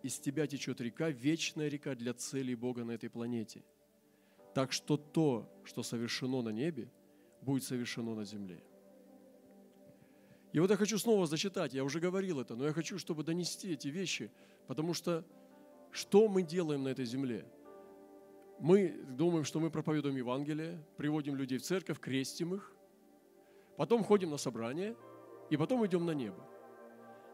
из 0.02 0.18
тебя 0.18 0.46
течет 0.46 0.82
река, 0.82 1.08
вечная 1.08 1.68
река 1.68 1.94
для 1.94 2.12
целей 2.12 2.56
Бога 2.56 2.84
на 2.84 2.90
этой 2.90 3.08
планете. 3.08 3.64
Так 4.52 4.70
что 4.70 4.98
то, 4.98 5.50
что 5.64 5.82
совершено 5.82 6.42
на 6.42 6.50
небе, 6.50 6.92
будет 7.40 7.64
совершено 7.64 8.14
на 8.14 8.26
земле. 8.26 8.62
И 10.52 10.60
вот 10.60 10.68
я 10.68 10.76
хочу 10.76 10.98
снова 10.98 11.26
зачитать, 11.26 11.72
я 11.72 11.84
уже 11.84 12.00
говорил 12.00 12.40
это, 12.40 12.56
но 12.56 12.66
я 12.66 12.74
хочу, 12.74 12.98
чтобы 12.98 13.24
донести 13.24 13.72
эти 13.72 13.88
вещи, 13.88 14.30
потому 14.66 14.92
что 14.92 15.24
что 15.90 16.28
мы 16.28 16.42
делаем 16.42 16.82
на 16.82 16.88
этой 16.88 17.06
земле? 17.06 17.46
Мы 18.60 18.90
думаем, 19.08 19.44
что 19.44 19.58
мы 19.58 19.70
проповедуем 19.70 20.16
Евангелие, 20.16 20.84
приводим 20.98 21.34
людей 21.34 21.56
в 21.56 21.62
церковь, 21.62 21.98
крестим 21.98 22.52
их, 22.52 22.73
потом 23.76 24.04
ходим 24.04 24.30
на 24.30 24.36
собрание, 24.36 24.96
и 25.50 25.56
потом 25.56 25.84
идем 25.86 26.06
на 26.06 26.12
небо. 26.12 26.44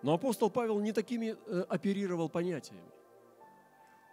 Но 0.03 0.15
апостол 0.15 0.51
Павел 0.51 0.81
не 0.81 0.93
такими 0.93 1.37
э, 1.47 1.65
оперировал 1.69 2.29
понятиями. 2.29 2.91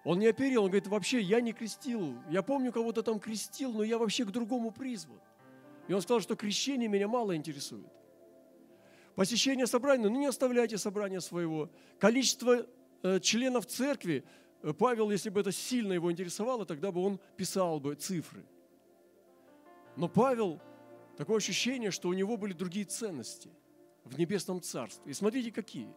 Он 0.04 0.20
не 0.20 0.28
оперировал, 0.28 0.66
он 0.66 0.72
говорит, 0.72 0.88
вообще 0.88 1.20
я 1.20 1.42
не 1.42 1.54
крестил. 1.54 2.16
Я 2.30 2.42
помню, 2.42 2.72
кого-то 2.72 3.04
там 3.04 3.20
крестил, 3.20 3.74
но 3.74 3.84
я 3.84 3.98
вообще 3.98 4.26
к 4.26 4.32
другому 4.32 4.72
призван. 4.72 5.20
И 5.88 5.94
он 5.94 6.02
сказал, 6.02 6.22
что 6.22 6.36
крещение 6.36 6.88
меня 6.88 7.08
мало 7.08 7.36
интересует. 7.36 7.92
Посещение 9.16 9.66
собрания, 9.66 10.08
ну 10.08 10.16
не 10.16 10.28
оставляйте 10.28 10.78
собрание 10.78 11.22
своего. 11.22 11.70
Количество 12.00 12.68
э, 13.04 13.20
членов 13.20 13.66
церкви, 13.66 14.24
э, 14.62 14.74
Павел, 14.74 15.10
если 15.10 15.30
бы 15.30 15.40
это 15.40 15.52
сильно 15.52 15.94
его 15.94 16.12
интересовало, 16.12 16.66
тогда 16.66 16.92
бы 16.92 17.04
он 17.04 17.20
писал 17.36 17.80
бы 17.80 17.96
цифры. 17.96 18.46
Но 19.96 20.08
Павел, 20.08 20.62
такое 21.18 21.38
ощущение, 21.38 21.92
что 21.92 22.10
у 22.10 22.14
него 22.14 22.38
были 22.38 22.54
другие 22.54 22.86
ценности– 22.86 23.52
в 24.08 24.18
небесном 24.18 24.62
царстве. 24.62 25.12
И 25.12 25.14
смотрите, 25.14 25.52
какие. 25.52 25.94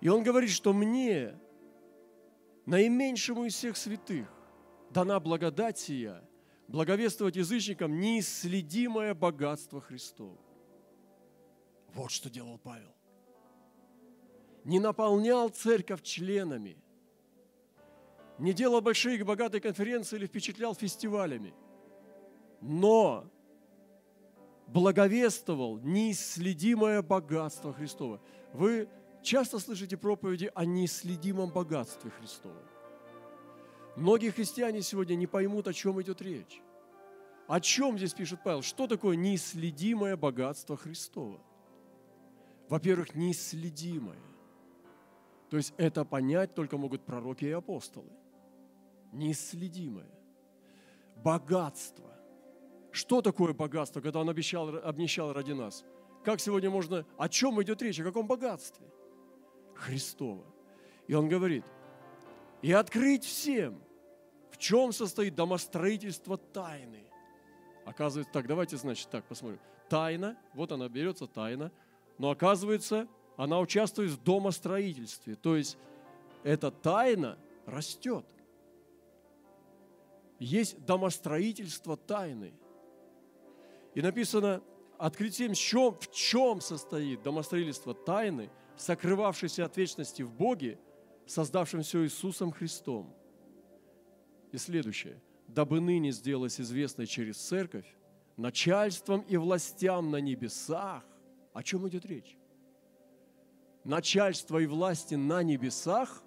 И 0.00 0.08
он 0.08 0.22
говорит, 0.22 0.50
что 0.50 0.72
мне, 0.72 1.38
наименьшему 2.66 3.44
из 3.44 3.54
всех 3.54 3.76
святых, 3.76 4.26
дана 4.90 5.20
благодать 5.20 5.78
сия, 5.78 6.26
благовествовать 6.68 7.36
язычникам 7.36 8.00
неисследимое 8.00 9.14
богатство 9.14 9.80
Христово. 9.80 10.40
Вот 11.92 12.10
что 12.10 12.30
делал 12.30 12.58
Павел. 12.58 12.94
Не 14.64 14.78
наполнял 14.78 15.48
церковь 15.48 16.02
членами, 16.02 16.76
не 18.38 18.52
делал 18.52 18.80
большие 18.80 19.22
богатые 19.22 19.60
конференции 19.60 20.16
или 20.16 20.26
впечатлял 20.26 20.74
фестивалями, 20.74 21.52
но 22.60 23.30
благовествовал 24.66 25.78
неисследимое 25.78 27.02
богатство 27.02 27.72
Христова. 27.72 28.20
Вы 28.52 28.88
часто 29.22 29.58
слышите 29.58 29.96
проповеди 29.96 30.50
о 30.54 30.64
неисследимом 30.64 31.50
богатстве 31.50 32.10
Христова. 32.10 32.62
Многие 33.96 34.30
христиане 34.30 34.82
сегодня 34.82 35.14
не 35.14 35.26
поймут, 35.26 35.66
о 35.66 35.72
чем 35.72 36.00
идет 36.00 36.22
речь. 36.22 36.62
О 37.48 37.60
чем 37.60 37.98
здесь 37.98 38.14
пишет 38.14 38.40
Павел? 38.44 38.62
Что 38.62 38.86
такое 38.86 39.16
неисследимое 39.16 40.16
богатство 40.16 40.76
Христова? 40.76 41.40
Во-первых, 42.68 43.16
неисследимое. 43.16 44.22
То 45.50 45.56
есть 45.56 45.74
это 45.76 46.04
понять 46.04 46.54
только 46.54 46.78
могут 46.78 47.04
пророки 47.04 47.44
и 47.44 47.50
апостолы. 47.50 48.12
Неисследимое. 49.12 50.08
Богатство. 51.16 52.19
Что 52.92 53.22
такое 53.22 53.52
богатство, 53.52 54.00
когда 54.00 54.20
Он 54.20 54.28
обещал, 54.28 54.68
обнищал 54.76 55.32
ради 55.32 55.52
нас? 55.52 55.84
Как 56.24 56.40
сегодня 56.40 56.70
можно, 56.70 57.06
о 57.16 57.28
чем 57.28 57.62
идет 57.62 57.80
речь, 57.82 58.00
о 58.00 58.04
каком 58.04 58.26
богатстве? 58.26 58.86
Христово. 59.74 60.44
И 61.06 61.14
Он 61.14 61.28
говорит, 61.28 61.64
и 62.62 62.72
открыть 62.72 63.24
всем, 63.24 63.80
в 64.50 64.58
чем 64.58 64.92
состоит 64.92 65.34
домостроительство 65.34 66.36
тайны. 66.36 67.04
Оказывается, 67.86 68.32
так, 68.32 68.46
давайте, 68.46 68.76
значит, 68.76 69.08
так 69.08 69.24
посмотрим. 69.24 69.60
Тайна, 69.88 70.36
вот 70.54 70.72
она 70.72 70.88
берется, 70.88 71.26
тайна, 71.26 71.72
но 72.18 72.30
оказывается, 72.30 73.08
она 73.36 73.58
участвует 73.60 74.10
в 74.10 74.22
домостроительстве. 74.22 75.36
То 75.36 75.56
есть 75.56 75.78
эта 76.42 76.70
тайна 76.70 77.38
растет. 77.66 78.26
Есть 80.38 80.84
домостроительство 80.84 81.96
тайны– 81.96 82.52
и 83.94 84.02
написано, 84.02 84.62
открытием, 84.98 85.54
чем, 85.54 85.94
в 85.94 86.10
чем 86.10 86.60
состоит 86.60 87.22
домостроительство 87.22 87.94
тайны, 87.94 88.50
сокрывавшейся 88.76 89.64
от 89.64 89.76
вечности 89.76 90.22
в 90.22 90.32
Боге, 90.32 90.78
создавшем 91.26 91.82
все 91.82 92.04
Иисусом 92.04 92.52
Христом. 92.52 93.14
И 94.52 94.58
следующее. 94.58 95.22
Дабы 95.48 95.80
ныне 95.80 96.12
сделалось 96.12 96.60
известной 96.60 97.06
через 97.06 97.36
церковь, 97.36 97.86
начальством 98.36 99.22
и 99.22 99.36
властям 99.36 100.10
на 100.10 100.20
небесах. 100.20 101.04
О 101.52 101.62
чем 101.62 101.88
идет 101.88 102.06
речь? 102.06 102.36
Начальство 103.84 104.58
и 104.58 104.66
власти 104.66 105.14
на 105.14 105.42
небесах? 105.42 106.22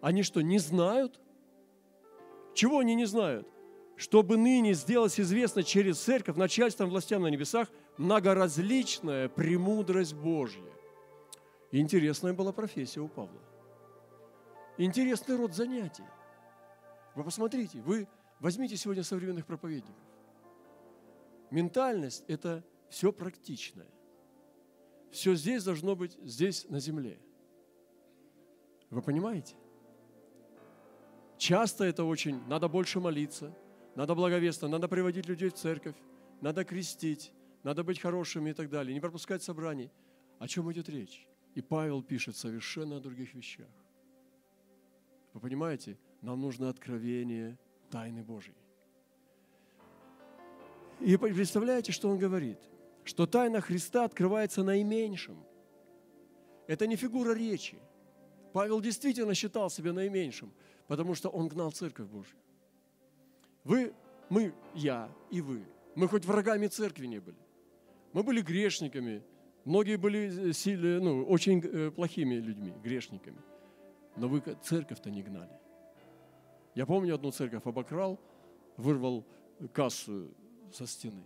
Они 0.00 0.22
что, 0.22 0.40
не 0.40 0.58
знают? 0.58 1.20
Чего 2.54 2.78
они 2.78 2.94
не 2.94 3.04
знают? 3.04 3.46
Чтобы 3.98 4.36
ныне 4.36 4.74
сделать 4.74 5.18
известно 5.18 5.64
через 5.64 5.98
церковь 5.98 6.36
начальством 6.36 6.88
властям 6.88 7.22
на 7.22 7.26
небесах 7.26 7.68
многоразличная 7.96 9.28
премудрость 9.28 10.14
Божья. 10.14 10.62
Интересная 11.72 12.32
была 12.32 12.52
профессия 12.52 13.00
у 13.00 13.08
Павла. 13.08 13.40
Интересный 14.78 15.34
род 15.34 15.52
занятий. 15.52 16.04
Вы 17.16 17.24
посмотрите, 17.24 17.80
вы 17.80 18.06
возьмите 18.38 18.76
сегодня 18.76 19.02
современных 19.02 19.46
проповедников. 19.46 19.96
Ментальность– 21.50 22.22
это 22.28 22.64
все 22.88 23.12
практичное. 23.12 23.88
Все 25.10 25.34
здесь 25.34 25.64
должно 25.64 25.96
быть 25.96 26.16
здесь 26.22 26.66
на 26.68 26.78
земле. 26.78 27.18
Вы 28.90 29.02
понимаете? 29.02 29.56
Часто 31.36 31.82
это 31.82 32.04
очень, 32.04 32.40
надо 32.46 32.68
больше 32.68 33.00
молиться– 33.00 33.52
надо 33.98 34.14
благовествовать, 34.14 34.70
надо 34.70 34.86
приводить 34.86 35.26
людей 35.26 35.48
в 35.48 35.54
церковь, 35.54 35.96
надо 36.40 36.64
крестить, 36.64 37.32
надо 37.64 37.82
быть 37.82 37.98
хорошими 37.98 38.50
и 38.50 38.52
так 38.52 38.70
далее, 38.70 38.94
не 38.94 39.00
пропускать 39.00 39.42
собраний. 39.42 39.90
О 40.38 40.46
чем 40.46 40.70
идет 40.70 40.88
речь? 40.88 41.26
И 41.56 41.60
Павел 41.60 42.00
пишет 42.04 42.36
совершенно 42.36 42.98
о 42.98 43.00
других 43.00 43.34
вещах. 43.34 43.66
Вы 45.34 45.40
понимаете, 45.40 45.98
нам 46.22 46.40
нужно 46.40 46.68
откровение 46.68 47.58
тайны 47.90 48.22
Божьей. 48.22 48.54
И 51.00 51.16
представляете, 51.16 51.90
что 51.90 52.08
он 52.08 52.18
говорит? 52.18 52.60
Что 53.02 53.26
тайна 53.26 53.60
Христа 53.60 54.04
открывается 54.04 54.62
наименьшим. 54.62 55.44
Это 56.68 56.86
не 56.86 56.94
фигура 56.94 57.34
речи. 57.34 57.80
Павел 58.52 58.80
действительно 58.80 59.34
считал 59.34 59.70
себя 59.70 59.92
наименьшим, 59.92 60.52
потому 60.86 61.16
что 61.16 61.30
он 61.30 61.48
гнал 61.48 61.72
церковь 61.72 62.06
Божью. 62.06 62.38
Вы, 63.64 63.92
мы, 64.28 64.52
я 64.74 65.10
и 65.30 65.40
вы. 65.40 65.64
Мы 65.94 66.08
хоть 66.08 66.24
врагами 66.24 66.66
церкви 66.66 67.06
не 67.06 67.20
были. 67.20 67.36
Мы 68.12 68.22
были 68.22 68.40
грешниками. 68.40 69.22
Многие 69.64 69.96
были 69.96 70.52
сильно, 70.52 71.00
ну, 71.00 71.24
очень 71.24 71.60
э, 71.60 71.90
плохими 71.90 72.36
людьми, 72.36 72.72
грешниками. 72.82 73.38
Но 74.16 74.28
вы 74.28 74.40
церковь-то 74.40 75.10
не 75.10 75.22
гнали. 75.22 75.58
Я 76.74 76.86
помню 76.86 77.14
одну 77.14 77.30
церковь 77.30 77.66
обокрал, 77.66 78.18
вырвал 78.76 79.24
кассу 79.72 80.30
со 80.72 80.86
стены. 80.86 81.24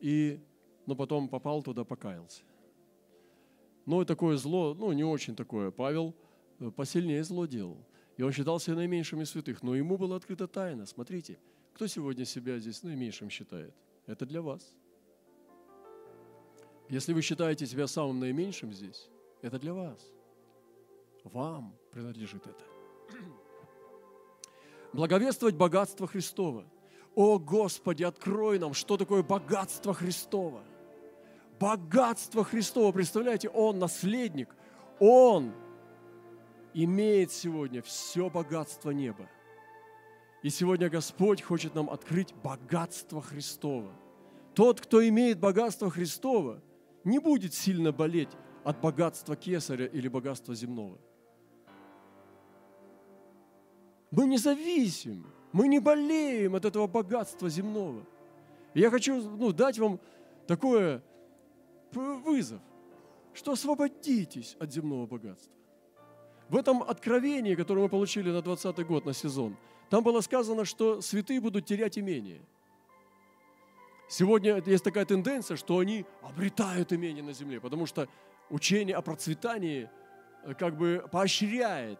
И, 0.00 0.38
но 0.86 0.94
потом 0.94 1.28
попал 1.28 1.62
туда, 1.62 1.84
покаялся. 1.84 2.42
Но 3.86 4.04
такое 4.04 4.36
зло, 4.36 4.74
ну 4.74 4.92
не 4.92 5.04
очень 5.04 5.34
такое, 5.34 5.70
Павел 5.70 6.14
э, 6.60 6.70
посильнее 6.70 7.24
зло 7.24 7.46
делал. 7.46 7.78
И 8.16 8.22
он 8.22 8.32
считал 8.32 8.60
себя 8.60 8.76
наименьшим 8.76 9.20
из 9.20 9.30
святых. 9.30 9.62
Но 9.62 9.74
ему 9.74 9.96
была 9.96 10.16
открыта 10.16 10.46
тайна. 10.46 10.86
Смотрите, 10.86 11.38
кто 11.72 11.86
сегодня 11.86 12.24
себя 12.24 12.58
здесь 12.58 12.82
наименьшим 12.82 13.28
считает? 13.30 13.74
Это 14.06 14.24
для 14.26 14.40
вас. 14.40 14.74
Если 16.88 17.12
вы 17.12 17.22
считаете 17.22 17.66
себя 17.66 17.86
самым 17.86 18.20
наименьшим 18.20 18.72
здесь, 18.72 19.08
это 19.42 19.58
для 19.58 19.74
вас. 19.74 20.12
Вам 21.24 21.74
принадлежит 21.90 22.46
это. 22.46 22.64
Благовествовать 24.92 25.56
богатство 25.56 26.06
Христова. 26.06 26.64
О 27.14 27.38
Господи, 27.38 28.04
открой 28.04 28.58
нам, 28.58 28.74
что 28.74 28.96
такое 28.96 29.22
богатство 29.22 29.94
Христово. 29.94 30.62
Богатство 31.58 32.44
Христово, 32.44 32.92
представляете, 32.92 33.48
Он 33.48 33.78
наследник, 33.78 34.54
Он 34.98 35.52
имеет 36.74 37.32
сегодня 37.32 37.80
все 37.82 38.28
богатство 38.28 38.90
неба. 38.90 39.28
И 40.42 40.50
сегодня 40.50 40.90
Господь 40.90 41.40
хочет 41.40 41.74
нам 41.74 41.88
открыть 41.88 42.34
богатство 42.34 43.22
Христово. 43.22 43.92
Тот, 44.54 44.80
кто 44.80 45.06
имеет 45.08 45.40
богатство 45.40 45.90
Христово, 45.90 46.62
не 47.04 47.18
будет 47.18 47.54
сильно 47.54 47.92
болеть 47.92 48.28
от 48.62 48.80
богатства 48.80 49.36
кесаря 49.36 49.86
или 49.86 50.08
богатства 50.08 50.54
земного. 50.54 50.98
Мы 54.10 54.26
не 54.26 54.38
зависим, 54.38 55.26
мы 55.52 55.66
не 55.68 55.80
болеем 55.80 56.54
от 56.54 56.64
этого 56.64 56.86
богатства 56.86 57.48
земного. 57.48 58.04
И 58.74 58.80
я 58.80 58.90
хочу 58.90 59.20
ну, 59.22 59.52
дать 59.52 59.78
вам 59.78 60.00
такой 60.46 61.00
вызов, 61.92 62.60
что 63.32 63.52
освободитесь 63.52 64.56
от 64.58 64.72
земного 64.72 65.06
богатства. 65.06 65.52
В 66.54 66.56
этом 66.56 66.84
откровении, 66.84 67.56
которое 67.56 67.80
мы 67.80 67.88
получили 67.88 68.30
на 68.30 68.40
20 68.40 68.86
год, 68.86 69.04
на 69.04 69.12
сезон, 69.12 69.56
там 69.90 70.04
было 70.04 70.20
сказано, 70.20 70.64
что 70.64 71.00
святые 71.00 71.40
будут 71.40 71.66
терять 71.66 71.98
имение. 71.98 72.42
Сегодня 74.08 74.62
есть 74.64 74.84
такая 74.84 75.04
тенденция, 75.04 75.56
что 75.56 75.80
они 75.80 76.06
обретают 76.22 76.92
имение 76.92 77.24
на 77.24 77.32
земле, 77.32 77.60
потому 77.60 77.86
что 77.86 78.06
учение 78.50 78.94
о 78.94 79.02
процветании 79.02 79.90
э, 80.44 80.54
как 80.54 80.76
бы 80.76 81.04
поощряет 81.10 81.98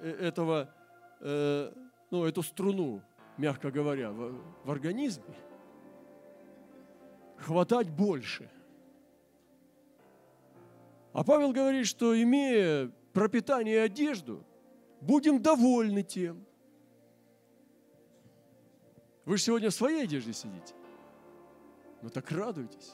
э, 0.00 0.10
этого, 0.26 0.74
э, 1.20 1.72
ну, 2.10 2.24
эту 2.24 2.42
струну, 2.42 3.00
мягко 3.36 3.70
говоря, 3.70 4.10
в, 4.10 4.40
в 4.64 4.70
организме, 4.72 5.36
хватать 7.36 7.88
больше. 7.88 8.50
А 11.12 11.22
Павел 11.22 11.52
говорит, 11.52 11.86
что 11.86 12.20
имея 12.20 12.90
пропитание 13.18 13.74
и 13.74 13.78
одежду, 13.78 14.44
будем 15.00 15.42
довольны 15.42 16.04
тем. 16.04 16.46
Вы 19.24 19.38
же 19.38 19.42
сегодня 19.42 19.70
в 19.70 19.74
своей 19.74 20.04
одежде 20.04 20.32
сидите. 20.32 20.72
Ну 22.00 22.10
так 22.10 22.30
радуйтесь. 22.30 22.92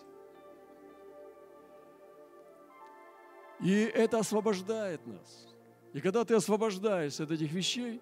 И 3.61 3.83
это 3.83 4.19
освобождает 4.19 5.07
нас. 5.07 5.47
И 5.93 6.01
когда 6.01 6.25
ты 6.25 6.35
освобождаешься 6.35 7.25
от 7.25 7.31
этих 7.31 7.53
вещей, 7.53 8.01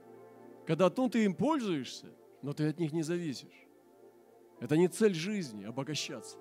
когда 0.64 0.92
ну, 0.96 1.08
ты 1.10 1.24
им 1.24 1.34
пользуешься, 1.34 2.06
но 2.40 2.52
ты 2.52 2.68
от 2.68 2.78
них 2.78 2.92
не 2.92 3.02
зависишь. 3.02 3.66
Это 4.60 4.76
не 4.76 4.86
цель 4.86 5.14
жизни, 5.14 5.64
обогащаться. 5.64 6.38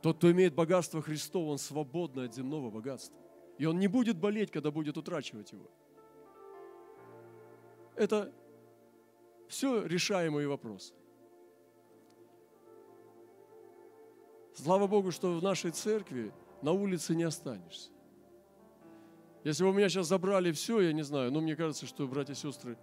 Тот, 0.00 0.18
кто 0.18 0.30
имеет 0.30 0.54
богатство 0.54 1.02
Христова, 1.02 1.50
он 1.50 1.58
свободный 1.58 2.26
от 2.26 2.34
земного 2.36 2.70
богатства. 2.70 3.23
И 3.58 3.66
он 3.66 3.78
не 3.78 3.88
будет 3.88 4.18
болеть, 4.18 4.50
когда 4.50 4.70
будет 4.70 4.96
утрачивать 4.96 5.52
его. 5.52 5.70
Это 7.96 8.32
все 9.48 9.84
решаемые 9.84 10.48
вопросы. 10.48 10.94
Слава 14.54 14.86
Богу, 14.86 15.10
что 15.10 15.36
в 15.38 15.42
нашей 15.42 15.70
церкви 15.70 16.32
на 16.62 16.72
улице 16.72 17.14
не 17.14 17.24
останешься. 17.24 17.90
Если 19.42 19.62
бы 19.62 19.70
у 19.70 19.72
меня 19.72 19.88
сейчас 19.88 20.06
забрали 20.06 20.52
все, 20.52 20.80
я 20.80 20.92
не 20.92 21.02
знаю, 21.02 21.30
но 21.30 21.40
мне 21.40 21.54
кажется, 21.54 21.86
что 21.86 22.06
братья 22.08 22.32
и 22.32 22.36
сестры, 22.36 22.78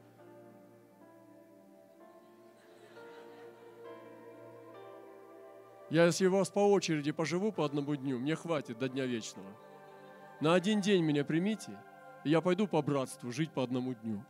я 5.90 6.06
если 6.06 6.28
вас 6.28 6.50
по 6.50 6.60
очереди 6.60 7.12
поживу 7.12 7.52
по 7.52 7.66
одному 7.66 7.96
дню, 7.96 8.20
мне 8.20 8.36
хватит 8.36 8.78
до 8.78 8.88
дня 8.88 9.06
вечного. 9.06 9.50
На 10.42 10.56
один 10.56 10.82
день 10.82 11.04
меня 11.04 11.24
примите, 11.24 11.78
и 12.24 12.32
я 12.32 12.42
пойду 12.42 12.68
по 12.68 12.82
братству 12.82 13.32
жить 13.32 13.52
по 13.52 13.62
одному 13.62 13.94
дню. 13.94 14.26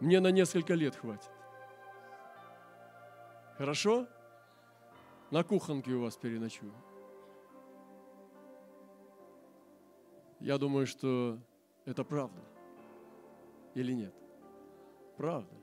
Мне 0.00 0.20
на 0.20 0.30
несколько 0.30 0.74
лет 0.74 0.94
хватит. 0.94 1.30
Хорошо? 3.56 4.06
На 5.30 5.42
кухонке 5.42 5.92
у 5.92 6.02
вас 6.02 6.18
переночую. 6.18 6.74
Я 10.38 10.58
думаю, 10.58 10.86
что 10.86 11.38
это 11.86 12.04
правда. 12.04 12.42
Или 13.74 13.92
нет? 13.92 14.14
Правда. 15.16 15.54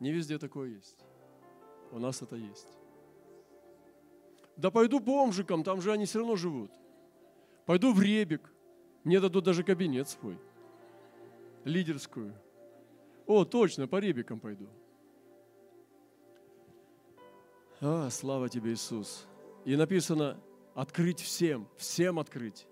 Не 0.00 0.10
везде 0.10 0.36
такое 0.38 0.70
есть. 0.70 0.98
У 1.92 2.00
нас 2.00 2.22
это 2.22 2.34
есть. 2.34 2.76
Да 4.56 4.72
пойду 4.72 4.98
бомжикам, 4.98 5.62
там 5.62 5.80
же 5.80 5.92
они 5.92 6.06
все 6.06 6.18
равно 6.18 6.34
живут. 6.34 6.72
Пойду 7.66 7.92
в 7.92 8.00
Ребик. 8.00 8.52
Мне 9.04 9.20
дадут 9.20 9.44
даже 9.44 9.62
кабинет 9.62 10.08
свой. 10.08 10.38
Лидерскую. 11.64 12.34
О, 13.26 13.44
точно, 13.44 13.86
по 13.86 13.96
Ребикам 13.96 14.40
пойду. 14.40 14.68
А, 17.80 18.10
слава 18.10 18.48
тебе, 18.48 18.72
Иисус. 18.72 19.26
И 19.64 19.76
написано, 19.76 20.38
открыть 20.74 21.20
всем, 21.20 21.68
всем 21.76 22.18
открыть 22.18 22.66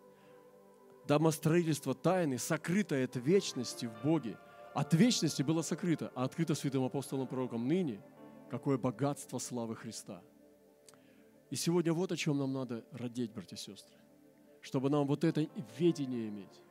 домостроительство 1.08 1.94
тайны, 1.94 2.38
сокрытое 2.38 3.06
от 3.06 3.16
вечности 3.16 3.86
в 3.86 4.06
Боге. 4.06 4.38
От 4.74 4.92
вечности 4.92 5.42
было 5.42 5.62
сокрыто, 5.62 6.12
а 6.14 6.24
открыто 6.24 6.54
святым 6.54 6.84
апостолом 6.84 7.26
пророком 7.26 7.66
ныне, 7.66 8.04
какое 8.50 8.76
богатство 8.76 9.38
славы 9.38 9.74
Христа. 9.74 10.22
И 11.50 11.56
сегодня 11.56 11.94
вот 11.94 12.12
о 12.12 12.16
чем 12.16 12.38
нам 12.38 12.52
надо 12.52 12.84
родить, 12.92 13.32
братья 13.32 13.56
и 13.56 13.58
сестры, 13.58 13.96
чтобы 14.60 14.90
нам 14.90 15.06
вот 15.06 15.24
это 15.24 15.46
ведение 15.78 16.28
иметь. 16.28 16.62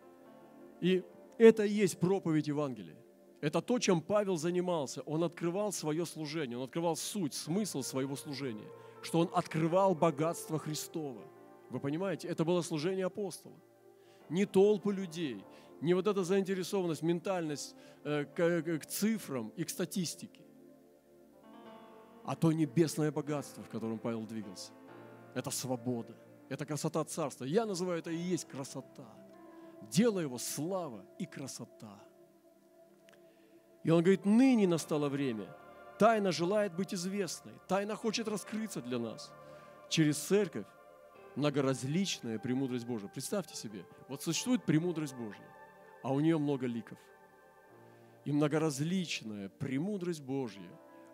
И 0.81 1.03
это 1.37 1.63
и 1.65 1.71
есть 1.71 1.99
проповедь 1.99 2.47
Евангелия. 2.47 2.97
Это 3.41 3.61
то, 3.61 3.79
чем 3.79 4.01
Павел 4.01 4.37
занимался. 4.37 5.01
Он 5.01 5.23
открывал 5.23 5.71
свое 5.71 6.05
служение, 6.05 6.57
он 6.57 6.63
открывал 6.63 6.95
суть, 6.95 7.33
смысл 7.33 7.83
своего 7.83 8.15
служения, 8.15 8.67
что 9.01 9.19
он 9.19 9.29
открывал 9.33 9.93
богатство 9.95 10.57
Христова. 10.57 11.21
Вы 11.69 11.79
понимаете, 11.79 12.27
это 12.27 12.43
было 12.45 12.61
служение 12.61 13.05
апостола 13.05 13.55
не 14.29 14.45
толпы 14.45 14.93
людей, 14.93 15.43
не 15.81 15.93
вот 15.93 16.07
эта 16.07 16.23
заинтересованность, 16.23 17.01
ментальность 17.01 17.75
э, 18.03 18.25
к, 18.25 18.79
к 18.79 18.85
цифрам 18.85 19.49
и 19.55 19.63
к 19.63 19.69
статистике, 19.69 20.41
а 22.25 22.35
то 22.35 22.51
небесное 22.51 23.11
богатство, 23.11 23.63
в 23.63 23.69
котором 23.69 23.99
Павел 23.99 24.25
двигался. 24.25 24.71
Это 25.33 25.49
свобода, 25.51 26.15
это 26.49 26.65
красота 26.65 27.03
царства. 27.03 27.45
Я 27.45 27.65
называю 27.65 27.99
это 27.99 28.11
и 28.11 28.17
есть 28.17 28.47
красота. 28.47 29.07
Дело 29.89 30.19
его 30.19 30.37
слава 30.37 31.05
и 31.19 31.25
красота. 31.25 31.99
И 33.83 33.89
он 33.89 34.01
говорит, 34.01 34.25
ныне 34.25 34.67
настало 34.67 35.09
время. 35.09 35.47
Тайна 35.97 36.31
желает 36.31 36.75
быть 36.75 36.93
известной. 36.93 37.53
Тайна 37.67 37.95
хочет 37.95 38.27
раскрыться 38.27 38.81
для 38.81 38.99
нас 38.99 39.31
через 39.89 40.17
церковь, 40.17 40.65
многоразличная 41.35 42.39
премудрость 42.39 42.85
Божия. 42.85 43.09
Представьте 43.09 43.55
себе, 43.55 43.85
вот 44.07 44.21
существует 44.21 44.63
премудрость 44.65 45.15
Божья, 45.15 45.47
а 46.03 46.13
у 46.13 46.19
нее 46.19 46.37
много 46.37 46.65
ликов. 46.65 46.97
И 48.25 48.31
многоразличная 48.31 49.49
премудрость 49.49 50.21
Божья, 50.21 50.69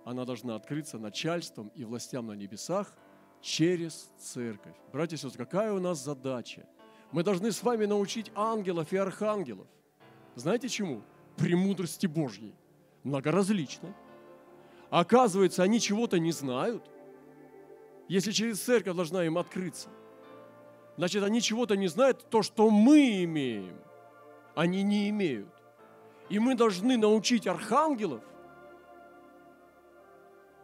она 0.06 0.26
должна 0.26 0.56
открыться 0.56 0.98
начальством 0.98 1.68
и 1.76 1.84
властям 1.84 2.28
на 2.28 2.34
небесах 2.34 2.94
через 3.44 4.10
церковь. 4.18 4.74
Братья 4.92 5.16
и 5.16 5.20
сестры, 5.20 5.46
какая 5.46 5.72
у 5.72 5.80
нас 5.80 6.04
задача? 6.04 6.66
Мы 7.12 7.22
должны 7.24 7.52
с 7.52 7.62
вами 7.62 7.86
научить 7.86 8.32
ангелов 8.34 8.92
и 8.92 8.98
архангелов. 8.98 9.68
Знаете 10.34 10.68
чему? 10.68 11.04
Премудрости 11.38 12.08
Божьей. 12.08 12.56
Многоразличной. 13.04 13.94
Оказывается, 14.90 15.62
они 15.62 15.80
чего-то 15.80 16.18
не 16.18 16.32
знают, 16.32 16.90
если 18.08 18.32
через 18.32 18.60
церковь 18.60 18.96
должна 18.96 19.24
им 19.26 19.38
открыться– 19.38 19.90
Значит, 20.98 21.24
они 21.24 21.42
чего-то 21.42 21.76
не 21.76 21.88
знают, 21.88 22.30
то, 22.30 22.44
что 22.44 22.70
мы 22.70 23.24
имеем, 23.24 23.80
они 24.56 24.84
не 24.84 25.10
имеют. 25.10 25.50
И 26.30 26.40
мы 26.40 26.56
должны 26.56 26.98
научить 26.98 27.48
архангелов 27.48 28.24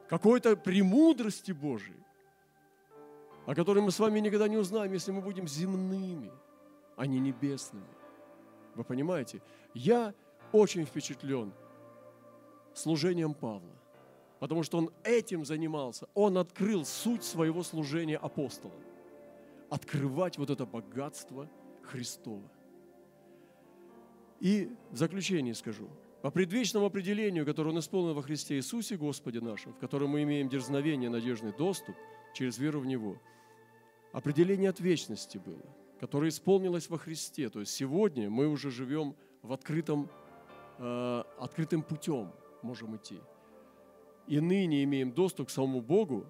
какой-то 0.07 0.55
премудрости 0.55 1.51
Божией, 1.51 2.03
о 3.49 3.55
которой 3.55 3.79
мы 3.79 3.89
с 3.89 3.97
вами 3.97 4.19
никогда 4.19 4.47
не 4.47 4.57
узнаем, 4.57 4.93
если 4.93 5.11
мы 5.11 5.21
будем 5.21 5.47
земными, 5.47 6.31
а 6.95 7.07
не 7.07 7.19
небесными. 7.19 7.83
Вы 8.75 8.83
понимаете? 8.83 9.41
Я 9.73 10.13
очень 10.51 10.85
впечатлен 10.85 11.51
служением 12.75 13.33
Павла, 13.33 13.73
потому 14.39 14.61
что 14.61 14.77
он 14.77 14.91
этим 15.03 15.45
занимался. 15.45 16.07
Он 16.13 16.37
открыл 16.37 16.85
суть 16.85 17.23
своего 17.23 17.63
служения 17.63 18.17
апостолом 18.17 18.83
открывать 19.71 20.37
вот 20.37 20.51
это 20.51 20.67
богатство 20.67 21.49
Христова. 21.81 22.51
И 24.39 24.69
в 24.91 24.95
заключение 24.95 25.55
скажу, 25.55 25.89
по 26.21 26.29
предвечному 26.29 26.85
определению, 26.85 27.47
которое 27.47 27.71
Он 27.71 27.79
исполнил 27.79 28.13
во 28.13 28.21
Христе 28.21 28.57
Иисусе 28.57 28.95
Господе 28.95 29.41
нашем, 29.41 29.73
в 29.73 29.79
котором 29.79 30.11
мы 30.11 30.21
имеем 30.21 30.49
дерзновение, 30.49 31.09
надежный 31.09 31.51
доступ 31.51 31.95
через 32.35 32.59
веру 32.59 32.81
в 32.81 32.85
Него, 32.85 33.17
определение 34.11 34.69
от 34.69 34.79
вечности 34.79 35.37
было, 35.37 35.63
которое 35.99 36.29
исполнилось 36.29 36.89
во 36.89 36.97
Христе. 36.97 37.49
То 37.49 37.59
есть 37.59 37.73
сегодня 37.73 38.29
мы 38.29 38.47
уже 38.47 38.71
живем 38.71 39.15
в 39.41 39.53
открытом, 39.53 40.09
э, 40.77 41.23
открытым 41.39 41.83
путем, 41.83 42.31
можем 42.61 42.95
идти. 42.95 43.19
И 44.27 44.39
ныне 44.39 44.83
имеем 44.83 45.11
доступ 45.11 45.47
к 45.47 45.51
самому 45.51 45.81
Богу 45.81 46.25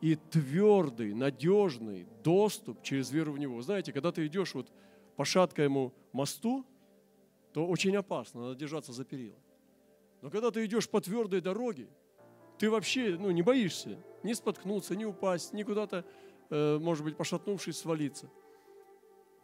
и 0.00 0.14
твердый, 0.16 1.14
надежный 1.14 2.06
доступ 2.22 2.82
через 2.82 3.10
веру 3.10 3.32
в 3.32 3.38
Него. 3.38 3.60
Знаете, 3.62 3.92
когда 3.92 4.12
ты 4.12 4.26
идешь 4.26 4.54
вот 4.54 4.70
по 5.16 5.24
шаткому 5.24 5.92
мосту, 6.12 6.64
то 7.52 7.66
очень 7.66 7.96
опасно, 7.96 8.42
надо 8.42 8.54
держаться 8.54 8.92
за 8.92 9.04
перила. 9.04 9.38
Но 10.20 10.30
когда 10.30 10.50
ты 10.50 10.64
идешь 10.64 10.88
по 10.88 11.00
твердой 11.00 11.40
дороге, 11.40 11.88
ты 12.58 12.70
вообще 12.70 13.16
ну, 13.18 13.30
не 13.30 13.42
боишься 13.42 13.98
ни 14.22 14.32
споткнуться, 14.32 14.96
ни 14.96 15.04
упасть, 15.04 15.52
ни 15.52 15.62
куда-то, 15.62 16.04
может 16.50 17.04
быть, 17.04 17.16
пошатнувшись, 17.16 17.78
свалиться. 17.78 18.28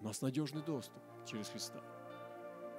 У 0.00 0.04
нас 0.04 0.20
надежный 0.22 0.62
доступ 0.62 1.02
через 1.26 1.48
Христа. 1.48 1.80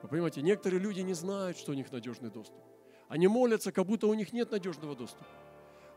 Вы 0.02 0.10
понимаете, 0.10 0.42
некоторые 0.42 0.82
люди 0.82 1.00
не 1.02 1.14
знают, 1.14 1.58
что 1.58 1.72
у 1.72 1.76
них 1.76 1.92
надежный 1.92 2.30
доступ. 2.30 2.62
Они 3.08 3.28
молятся, 3.28 3.72
как 3.72 3.86
будто 3.86 4.08
у 4.08 4.14
них 4.14 4.34
нет 4.34 4.52
надежного 4.52 4.96
доступа. 4.96 5.26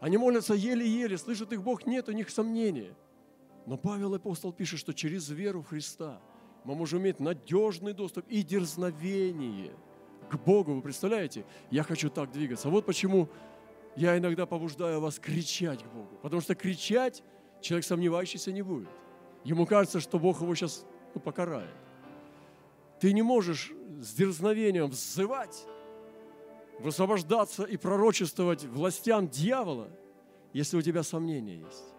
Они 0.01 0.17
молятся 0.17 0.55
еле-еле, 0.55 1.17
слышат 1.19 1.53
их 1.53 1.62
Бог, 1.62 1.87
нет 1.87 2.09
у 2.09 2.12
них 2.12 2.31
сомнения. 2.31 2.95
Но 3.65 3.77
Павел 3.77 4.15
апостол 4.15 4.53
пишет, 4.53 4.79
что 4.79 4.93
через 4.93 5.29
веру 5.29 5.62
в 5.62 5.69
Христа– 5.69 6.21
мы 6.67 6.75
можем 6.75 7.01
иметь 7.01 7.21
надежный 7.21 7.93
доступ 7.93 8.27
и 8.29 8.43
дерзновение 8.43 9.73
к 10.29 10.37
Богу. 10.37 10.75
Вы 10.75 10.83
представляете? 10.83 11.45
Я 11.71 11.85
хочу 11.85 12.11
так 12.11 12.33
двигаться. 12.33 12.69
Вот 12.69 12.85
почему 12.85 13.29
я 13.95 14.19
иногда 14.19 14.47
побуждаю 14.47 15.01
вас 15.01 15.21
кричать 15.21 15.85
к 15.85 15.87
Богу. 15.87 16.19
Потому 16.23 16.43
что 16.43 16.57
кричать 16.57 17.23
человек 17.61 17.85
сомневающийся 17.85 18.53
не 18.53 18.62
будет. 18.62 18.88
Ему 19.45 19.66
кажется, 19.66 20.01
что 20.01 20.19
Бог 20.19 20.40
его 20.40 20.55
сейчас 20.55 20.85
ну, 21.14 21.21
покарает. 21.21 21.75
Ты 23.01 23.12
не 23.12 23.23
можешь 23.23 23.73
с 24.01 24.14
дерзновением 24.14 24.88
взывать, 24.88 25.66
высвобождаться 26.81 27.64
и 27.64 27.77
пророчествовать 27.77 28.64
властям 28.64 29.29
дьявола, 29.29 29.88
если 30.53 30.77
у 30.77 30.83
тебя 30.83 31.03
сомнения 31.03 31.57
есть. 31.57 31.95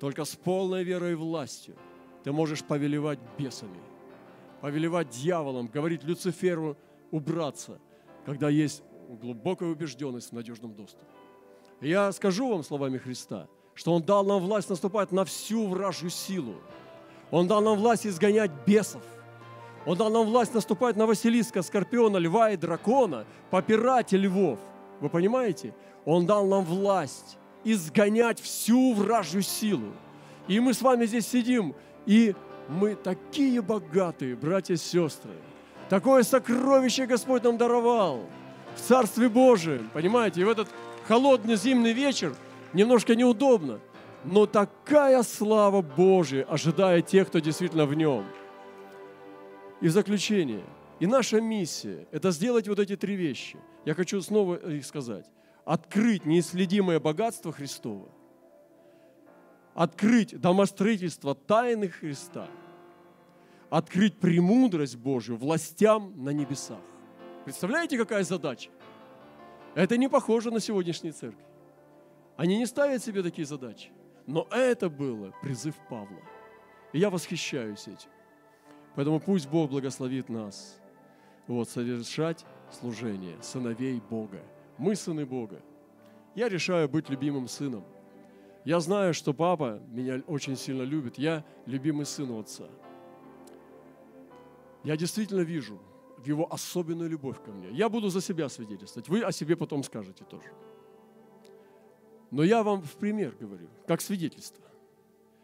Только 0.00 0.24
с 0.24 0.34
полной 0.34 0.84
верой 0.84 1.12
и 1.12 1.14
властью– 1.14 1.76
ты 2.22 2.32
можешь 2.32 2.62
повелевать 2.64 3.18
бесами, 3.38 3.80
повелевать 4.60 5.10
дьяволом, 5.10 5.66
говорить 5.66 6.04
Люциферу 6.04 6.76
убраться, 7.10 7.80
когда 8.24 8.48
есть 8.48 8.82
глубокая 9.20 9.68
убежденность 9.70 10.30
в 10.30 10.32
надежном 10.32 10.74
доступе. 10.74 11.06
Я 11.80 12.12
скажу 12.12 12.48
вам 12.48 12.62
словами 12.62 12.98
Христа, 12.98 13.48
что 13.74 13.92
Он 13.94 14.02
дал 14.02 14.24
нам 14.24 14.40
власть 14.40 14.70
наступать 14.70 15.12
на 15.12 15.24
всю 15.24 15.66
вражью 15.66 16.10
силу. 16.10 16.54
Он 17.30 17.46
дал 17.46 17.62
нам 17.62 17.78
власть 17.78 18.06
изгонять 18.06 18.50
бесов. 18.66 19.02
Он 19.86 19.96
дал 19.96 20.10
нам 20.10 20.26
власть 20.26 20.54
наступать 20.54 20.96
на 20.96 21.06
Василиска, 21.06 21.62
Скорпиона, 21.62 22.18
Льва 22.18 22.50
и 22.50 22.56
Дракона, 22.56 23.24
попирать 23.50 24.12
львов. 24.12 24.58
Вы 25.00 25.08
понимаете? 25.08 25.74
Он 26.04 26.26
дал 26.26 26.46
нам 26.46 26.64
власть 26.64 27.38
изгонять 27.64 28.40
всю 28.40 28.92
вражью 28.92 29.42
силу. 29.42 29.92
И 30.46 30.60
мы 30.60 30.74
с 30.74 30.82
вами 30.82 31.06
здесь 31.06 31.26
сидим, 31.26 31.74
и 32.06 32.34
мы 32.68 32.94
такие 32.94 33.62
богатые, 33.62 34.36
братья 34.36 34.74
и 34.74 34.76
сестры. 34.76 35.32
Такое 35.88 36.22
сокровище 36.22 37.06
Господь 37.06 37.42
нам 37.44 37.58
даровал 37.58 38.20
в 38.74 38.80
Царстве 38.80 39.28
Божием. 39.28 39.90
Понимаете, 39.92 40.40
и 40.40 40.44
в 40.44 40.48
этот 40.48 40.68
холодный 41.06 41.56
зимний 41.56 41.92
вечер 41.92 42.34
немножко 42.72 43.14
неудобно, 43.14 43.80
но 44.24 44.46
такая 44.46 45.22
слава 45.22 45.82
Божия 45.82 46.44
ожидает 46.44 47.06
тех, 47.06 47.28
кто 47.28 47.38
действительно 47.38 47.86
в 47.86 47.94
нем. 47.94 48.24
И 49.80 49.88
в 49.88 49.90
заключение, 49.90 50.64
и 51.00 51.06
наша 51.06 51.40
миссия– 51.40 52.06
это 52.12 52.30
сделать 52.30 52.68
вот 52.68 52.78
эти 52.78 52.96
три 52.96 53.16
вещи. 53.16 53.58
Я 53.84 53.94
хочу 53.94 54.20
снова 54.20 54.54
их 54.54 54.86
сказать. 54.86 55.26
Открыть 55.64 56.24
неисследимое 56.24 57.00
богатство 57.00 57.52
Христова– 57.52 58.08
открыть 59.74 60.38
домостроительство 60.38 61.34
тайны 61.34 61.88
Христа, 61.88 62.46
открыть 63.70 64.18
премудрость 64.18 64.96
Божию 64.96 65.38
властям 65.38 66.12
на 66.22 66.30
небесах. 66.30 66.80
Представляете, 67.44 67.98
какая 67.98 68.22
задача? 68.22 68.70
Это 69.74 69.96
не 69.96 70.08
похоже 70.08 70.50
на 70.50 70.60
сегодняшние 70.60 71.12
церкви. 71.12 71.42
Они 72.42 72.58
не 72.58 72.66
ставят 72.66 73.04
себе 73.04 73.22
такие 73.22 73.46
задачи. 73.46 73.90
Но 74.26 74.48
это 74.50 74.90
было 74.90 75.32
призыв 75.42 75.76
Павла. 75.88 76.18
И 76.92 76.98
я 76.98 77.08
восхищаюсь 77.08 77.86
этим. 77.86 78.10
Поэтому 78.96 79.20
пусть 79.20 79.48
Бог 79.48 79.70
благословит 79.70 80.28
нас 80.28 80.80
вот, 81.46 81.68
совершать 81.68 82.44
служение 82.68 83.40
сыновей 83.42 84.02
Бога. 84.10 84.42
Мы 84.76 84.96
сыны 84.96 85.24
Бога. 85.24 85.62
Я 86.34 86.48
решаю 86.48 86.88
быть 86.88 87.08
любимым 87.08 87.46
сыном. 87.46 87.84
Я 88.64 88.80
знаю, 88.80 89.14
что 89.14 89.32
папа 89.32 89.80
меня 89.86 90.20
очень 90.26 90.56
сильно 90.56 90.82
любит. 90.82 91.18
Я 91.18 91.44
любимый 91.66 92.06
сын 92.06 92.36
отца. 92.36 92.64
Я 94.82 94.96
действительно 94.96 95.42
вижу 95.42 95.78
в 96.18 96.26
его 96.26 96.52
особенную 96.52 97.08
любовь 97.08 97.40
ко 97.40 97.52
мне. 97.52 97.68
Я 97.70 97.88
буду 97.88 98.08
за 98.08 98.20
себя 98.20 98.48
свидетельствовать. 98.48 99.08
Вы 99.08 99.22
о 99.22 99.30
себе 99.30 99.54
потом 99.54 99.84
скажете 99.84 100.24
тоже. 100.24 100.50
Но 102.32 102.42
я 102.42 102.62
вам 102.62 102.82
в 102.82 102.96
пример 102.96 103.36
говорю, 103.38 103.68
как 103.86 104.00
свидетельство. 104.00 104.64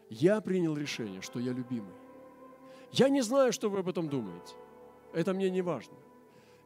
Я 0.09 0.41
принял 0.41 0.75
решение, 0.75 1.21
что 1.21 1.39
я 1.39 1.53
любимый. 1.53 1.93
Я 2.91 3.09
не 3.09 3.21
знаю, 3.21 3.53
что 3.53 3.69
вы 3.69 3.79
об 3.79 3.87
этом 3.87 4.09
думаете. 4.09 4.55
Это 5.13 5.35
мне 5.35 5.51
не 5.51 5.61
важно. 5.61 5.93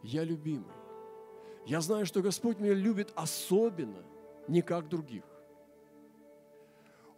Я 0.01 0.23
любимый. 0.23 0.71
Я 1.65 1.81
знаю, 1.81 2.05
что 2.05 2.21
Господь 2.21 2.59
меня 2.59 2.73
любит 2.73 3.11
особенно, 3.15 4.01
не 4.47 4.61
как 4.61 4.87
других. 4.87 5.23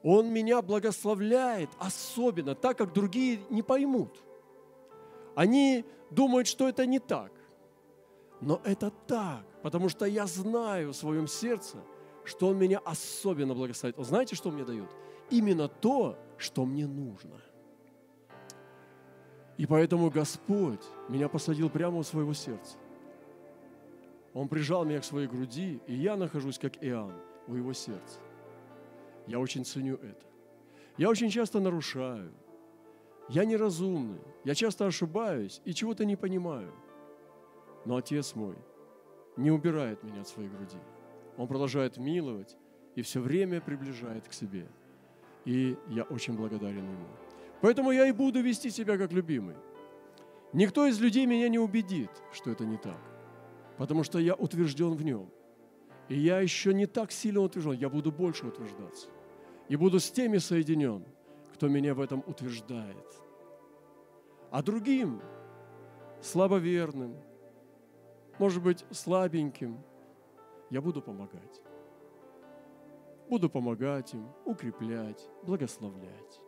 Он 0.02 0.34
меня 0.34 0.64
благословляет 0.64 1.70
особенно, 1.78 2.56
так 2.56 2.80
как 2.80 2.92
другие 2.92 3.40
не 3.52 3.62
поймут. 3.62 4.24
Они 5.36 5.86
думают, 6.10 6.48
что 6.48 6.68
это 6.68 6.88
не 6.88 6.98
так. 7.00 7.32
Но 8.42 8.62
это 8.64 8.92
так, 9.06 9.46
потому 9.62 9.90
что 9.90 10.06
я 10.06 10.26
знаю 10.26 10.92
в 10.92 10.96
своем 10.96 11.28
сердце, 11.28 11.78
что 12.26 12.48
Он 12.48 12.58
меня 12.58 12.80
особенно 12.80 13.54
благословит. 13.54 13.98
Он 13.98 14.06
знаете, 14.06 14.36
что 14.36 14.50
Он 14.50 14.56
мне 14.56 14.66
дает? 14.66 14.90
Именно 15.30 15.68
то, 15.68 16.18
что 16.38 16.66
мне 16.66 16.88
нужно. 16.88 17.42
И 19.58 19.66
поэтому 19.66 20.10
Господь 20.10 20.84
меня 21.08 21.30
посадил 21.30 21.70
прямо 21.70 21.98
у 21.98 22.04
своего 22.04 22.34
сердца. 22.34 22.78
Он 24.34 24.50
прижал 24.50 24.84
меня 24.84 25.00
к 25.00 25.06
своей 25.06 25.28
груди, 25.28 25.80
и 25.88 25.94
я 25.94 26.18
нахожусь, 26.18 26.60
как 26.60 26.84
Иоанн, 26.84 27.14
у 27.48 27.56
его 27.56 27.72
сердца. 27.72 28.20
Я 29.28 29.40
очень 29.40 29.64
ценю 29.64 29.96
это. 29.96 30.26
Я 30.98 31.10
очень 31.10 31.30
часто 31.30 31.60
нарушаю. 31.60 32.32
Я 33.30 33.46
неразумный. 33.46 34.20
Я 34.44 34.54
часто 34.54 34.86
ошибаюсь 34.86 35.62
и 35.66 35.74
чего-то 35.74 36.06
не 36.06 36.16
понимаю. 36.16 36.72
Но 37.86 37.96
Отец 37.96 38.36
мой 38.36 38.56
не 39.38 39.52
убирает 39.52 40.04
меня 40.04 40.22
от 40.22 40.28
своей 40.28 40.50
груди. 40.50 40.78
Он 41.38 41.48
продолжает 41.48 41.98
миловать 41.98 42.58
и 42.96 43.02
все 43.02 43.20
время 43.20 43.62
приближает 43.62 44.28
к 44.28 44.34
себе. 44.34 44.68
И 45.46 45.78
я 45.90 46.04
очень 46.04 46.36
благодарен 46.36 46.86
Ему. 46.86 47.08
Поэтому 47.62 47.92
я 47.92 48.08
и 48.08 48.12
буду 48.12 48.42
вести 48.42 48.70
себя 48.70 48.98
как 48.98 49.12
любимый. 49.12 49.56
Никто 50.54 50.86
из 50.88 51.00
людей 51.00 51.26
меня 51.26 51.50
не 51.50 51.60
убедит, 51.60 52.12
что 52.32 52.52
это 52.52 52.66
не 52.66 52.78
так. 52.78 53.00
Потому 53.78 54.04
что 54.04 54.20
я 54.20 54.36
утвержден 54.36 54.96
в 54.96 55.04
нем. 55.04 55.30
И 56.08 56.18
я 56.18 56.40
еще 56.40 56.74
не 56.74 56.86
так 56.86 57.12
сильно 57.12 57.42
утвержден, 57.42 57.74
я 57.74 57.90
буду 57.90 58.12
больше 58.12 58.46
утверждаться 58.48 59.08
и 59.68 59.76
буду 59.76 60.00
с 60.00 60.10
теми 60.12 60.38
соединен, 60.38 61.04
кто 61.54 61.68
меня 61.68 61.94
в 61.94 62.00
этом 62.00 62.24
утверждает. 62.28 63.22
А 64.52 64.62
другим, 64.62 65.22
слабоверным, 66.22 67.16
может 68.38 68.62
быть, 68.62 68.86
слабеньким, 68.92 69.80
я 70.70 70.82
буду 70.82 71.02
помогать. 71.02 71.62
Буду 73.30 73.50
помогать 73.50 74.14
им, 74.14 74.28
укреплять, 74.46 75.28
благословлять. 75.44 76.42